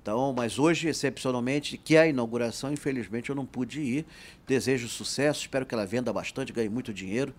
Então, 0.00 0.32
mas 0.32 0.58
hoje, 0.58 0.88
excepcionalmente, 0.88 1.76
que 1.76 1.96
é 1.96 2.02
a 2.02 2.06
inauguração, 2.06 2.72
infelizmente 2.72 3.28
eu 3.28 3.36
não 3.36 3.44
pude 3.44 3.80
ir. 3.80 4.06
Desejo 4.46 4.88
sucesso, 4.88 5.40
espero 5.40 5.66
que 5.66 5.74
ela 5.74 5.84
venda 5.84 6.12
bastante, 6.12 6.52
ganhe 6.52 6.68
muito 6.68 6.94
dinheiro. 6.94 7.34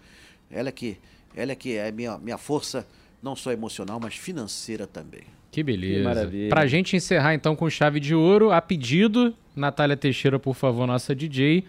Ela 0.52 0.72
que 0.72 0.98
ela 1.36 1.52
é 1.52 1.56
que 1.56 1.78
é 1.78 1.92
minha, 1.92 2.18
minha 2.18 2.38
força, 2.38 2.88
não 3.22 3.36
só 3.36 3.52
emocional, 3.52 4.00
mas 4.02 4.16
financeira 4.16 4.88
também. 4.88 5.22
Que 5.52 5.63
beleza. 5.63 6.00
Que 6.00 6.04
maravilha. 6.04 6.50
Pra 6.50 6.68
gente 6.68 6.96
encerrar 6.96 7.34
então 7.34 7.56
com 7.56 7.70
chave 7.70 8.00
de 8.00 8.13
ouro, 8.13 8.52
a 8.52 8.62
pedido, 8.62 9.34
Natália 9.56 9.98
Teixeira, 9.98 10.38
por 10.38 10.56
favor, 10.56 10.86
nossa 10.86 11.16
DJ. 11.16 11.66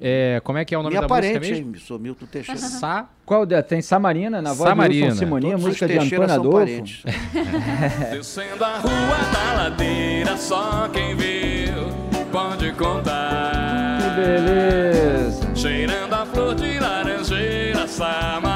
É, 0.00 0.40
como 0.44 0.56
é 0.56 0.64
que 0.64 0.74
é 0.74 0.78
o 0.78 0.82
nome 0.82 0.94
Minha 0.94 1.02
da 1.02 1.08
parente, 1.08 1.38
música 1.38 1.56
mesmo? 1.56 1.74
Hein? 1.74 1.80
Sou 1.80 1.98
Milton 1.98 2.26
Teixeira. 2.26 2.60
Sa... 2.60 3.08
Qual 3.26 3.44
é? 3.50 3.62
Tem 3.62 3.82
Samarina 3.82 4.40
na 4.40 4.52
voz 4.52 4.68
Samarina. 4.68 5.00
do 5.00 5.06
Wilson 5.06 5.18
Simoninha, 5.18 5.52
Todos 5.52 5.66
música 5.66 5.88
de 5.88 5.98
Antônio 5.98 6.34
Adolfo. 6.34 6.82
Descendo 8.12 8.64
a 8.64 8.78
rua 8.78 9.18
da 9.32 9.52
ladeira, 9.62 10.36
só 10.36 10.88
quem 10.88 11.16
viu 11.16 11.88
pode 12.30 12.72
contar. 12.72 13.98
Que 14.00 14.20
beleza. 14.20 15.54
Cheirando 15.54 16.14
a 16.14 16.26
flor 16.26 16.54
de 16.54 16.78
laranjeira, 16.78 17.86
Samarina 17.86 18.49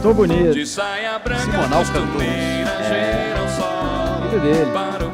Sextou 0.00 0.14
bonito. 0.14 0.54
De 0.54 0.66
saia 0.66 1.18
branca, 1.18 1.42
Simonal 1.42 1.84
cantou. 1.92 2.22
É. 2.22 3.34
Filho 4.30 4.40
dele. 4.40 4.70
Para 4.72 5.04
o. 5.04 5.10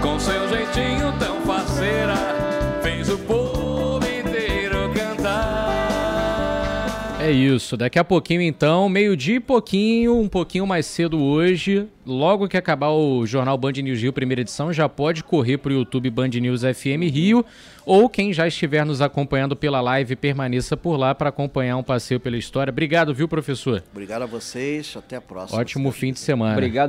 Com 0.00 0.18
seu 0.18 0.48
jeitinho 0.48 1.12
tão 1.18 1.42
faceira, 1.42 2.14
fez 2.82 3.10
o 3.10 3.18
povo 3.18 3.59
É 7.20 7.30
isso. 7.30 7.76
Daqui 7.76 7.98
a 7.98 8.04
pouquinho, 8.04 8.40
então, 8.40 8.88
meio-dia 8.88 9.36
e 9.36 9.40
pouquinho, 9.40 10.18
um 10.18 10.26
pouquinho 10.26 10.66
mais 10.66 10.86
cedo 10.86 11.20
hoje, 11.20 11.86
logo 12.06 12.48
que 12.48 12.56
acabar 12.56 12.88
o 12.92 13.26
jornal 13.26 13.58
Band 13.58 13.72
News 13.72 14.00
Rio, 14.00 14.10
primeira 14.10 14.40
edição, 14.40 14.72
já 14.72 14.88
pode 14.88 15.22
correr 15.22 15.58
para 15.58 15.70
o 15.70 15.74
YouTube 15.74 16.08
Band 16.08 16.28
News 16.28 16.62
FM 16.62 17.12
Rio, 17.12 17.44
ou 17.84 18.08
quem 18.08 18.32
já 18.32 18.48
estiver 18.48 18.86
nos 18.86 19.02
acompanhando 19.02 19.54
pela 19.54 19.82
live, 19.82 20.16
permaneça 20.16 20.78
por 20.78 20.96
lá 20.96 21.14
para 21.14 21.28
acompanhar 21.28 21.76
um 21.76 21.82
passeio 21.82 22.18
pela 22.18 22.38
história. 22.38 22.70
Obrigado, 22.70 23.12
viu, 23.12 23.28
professor? 23.28 23.82
Obrigado 23.92 24.22
a 24.22 24.26
vocês, 24.26 24.94
até 24.96 25.16
a 25.16 25.20
próxima. 25.20 25.60
Ótimo 25.60 25.92
fim 25.92 26.14
de 26.14 26.20
semana. 26.20 26.54
Obrigado 26.54 26.88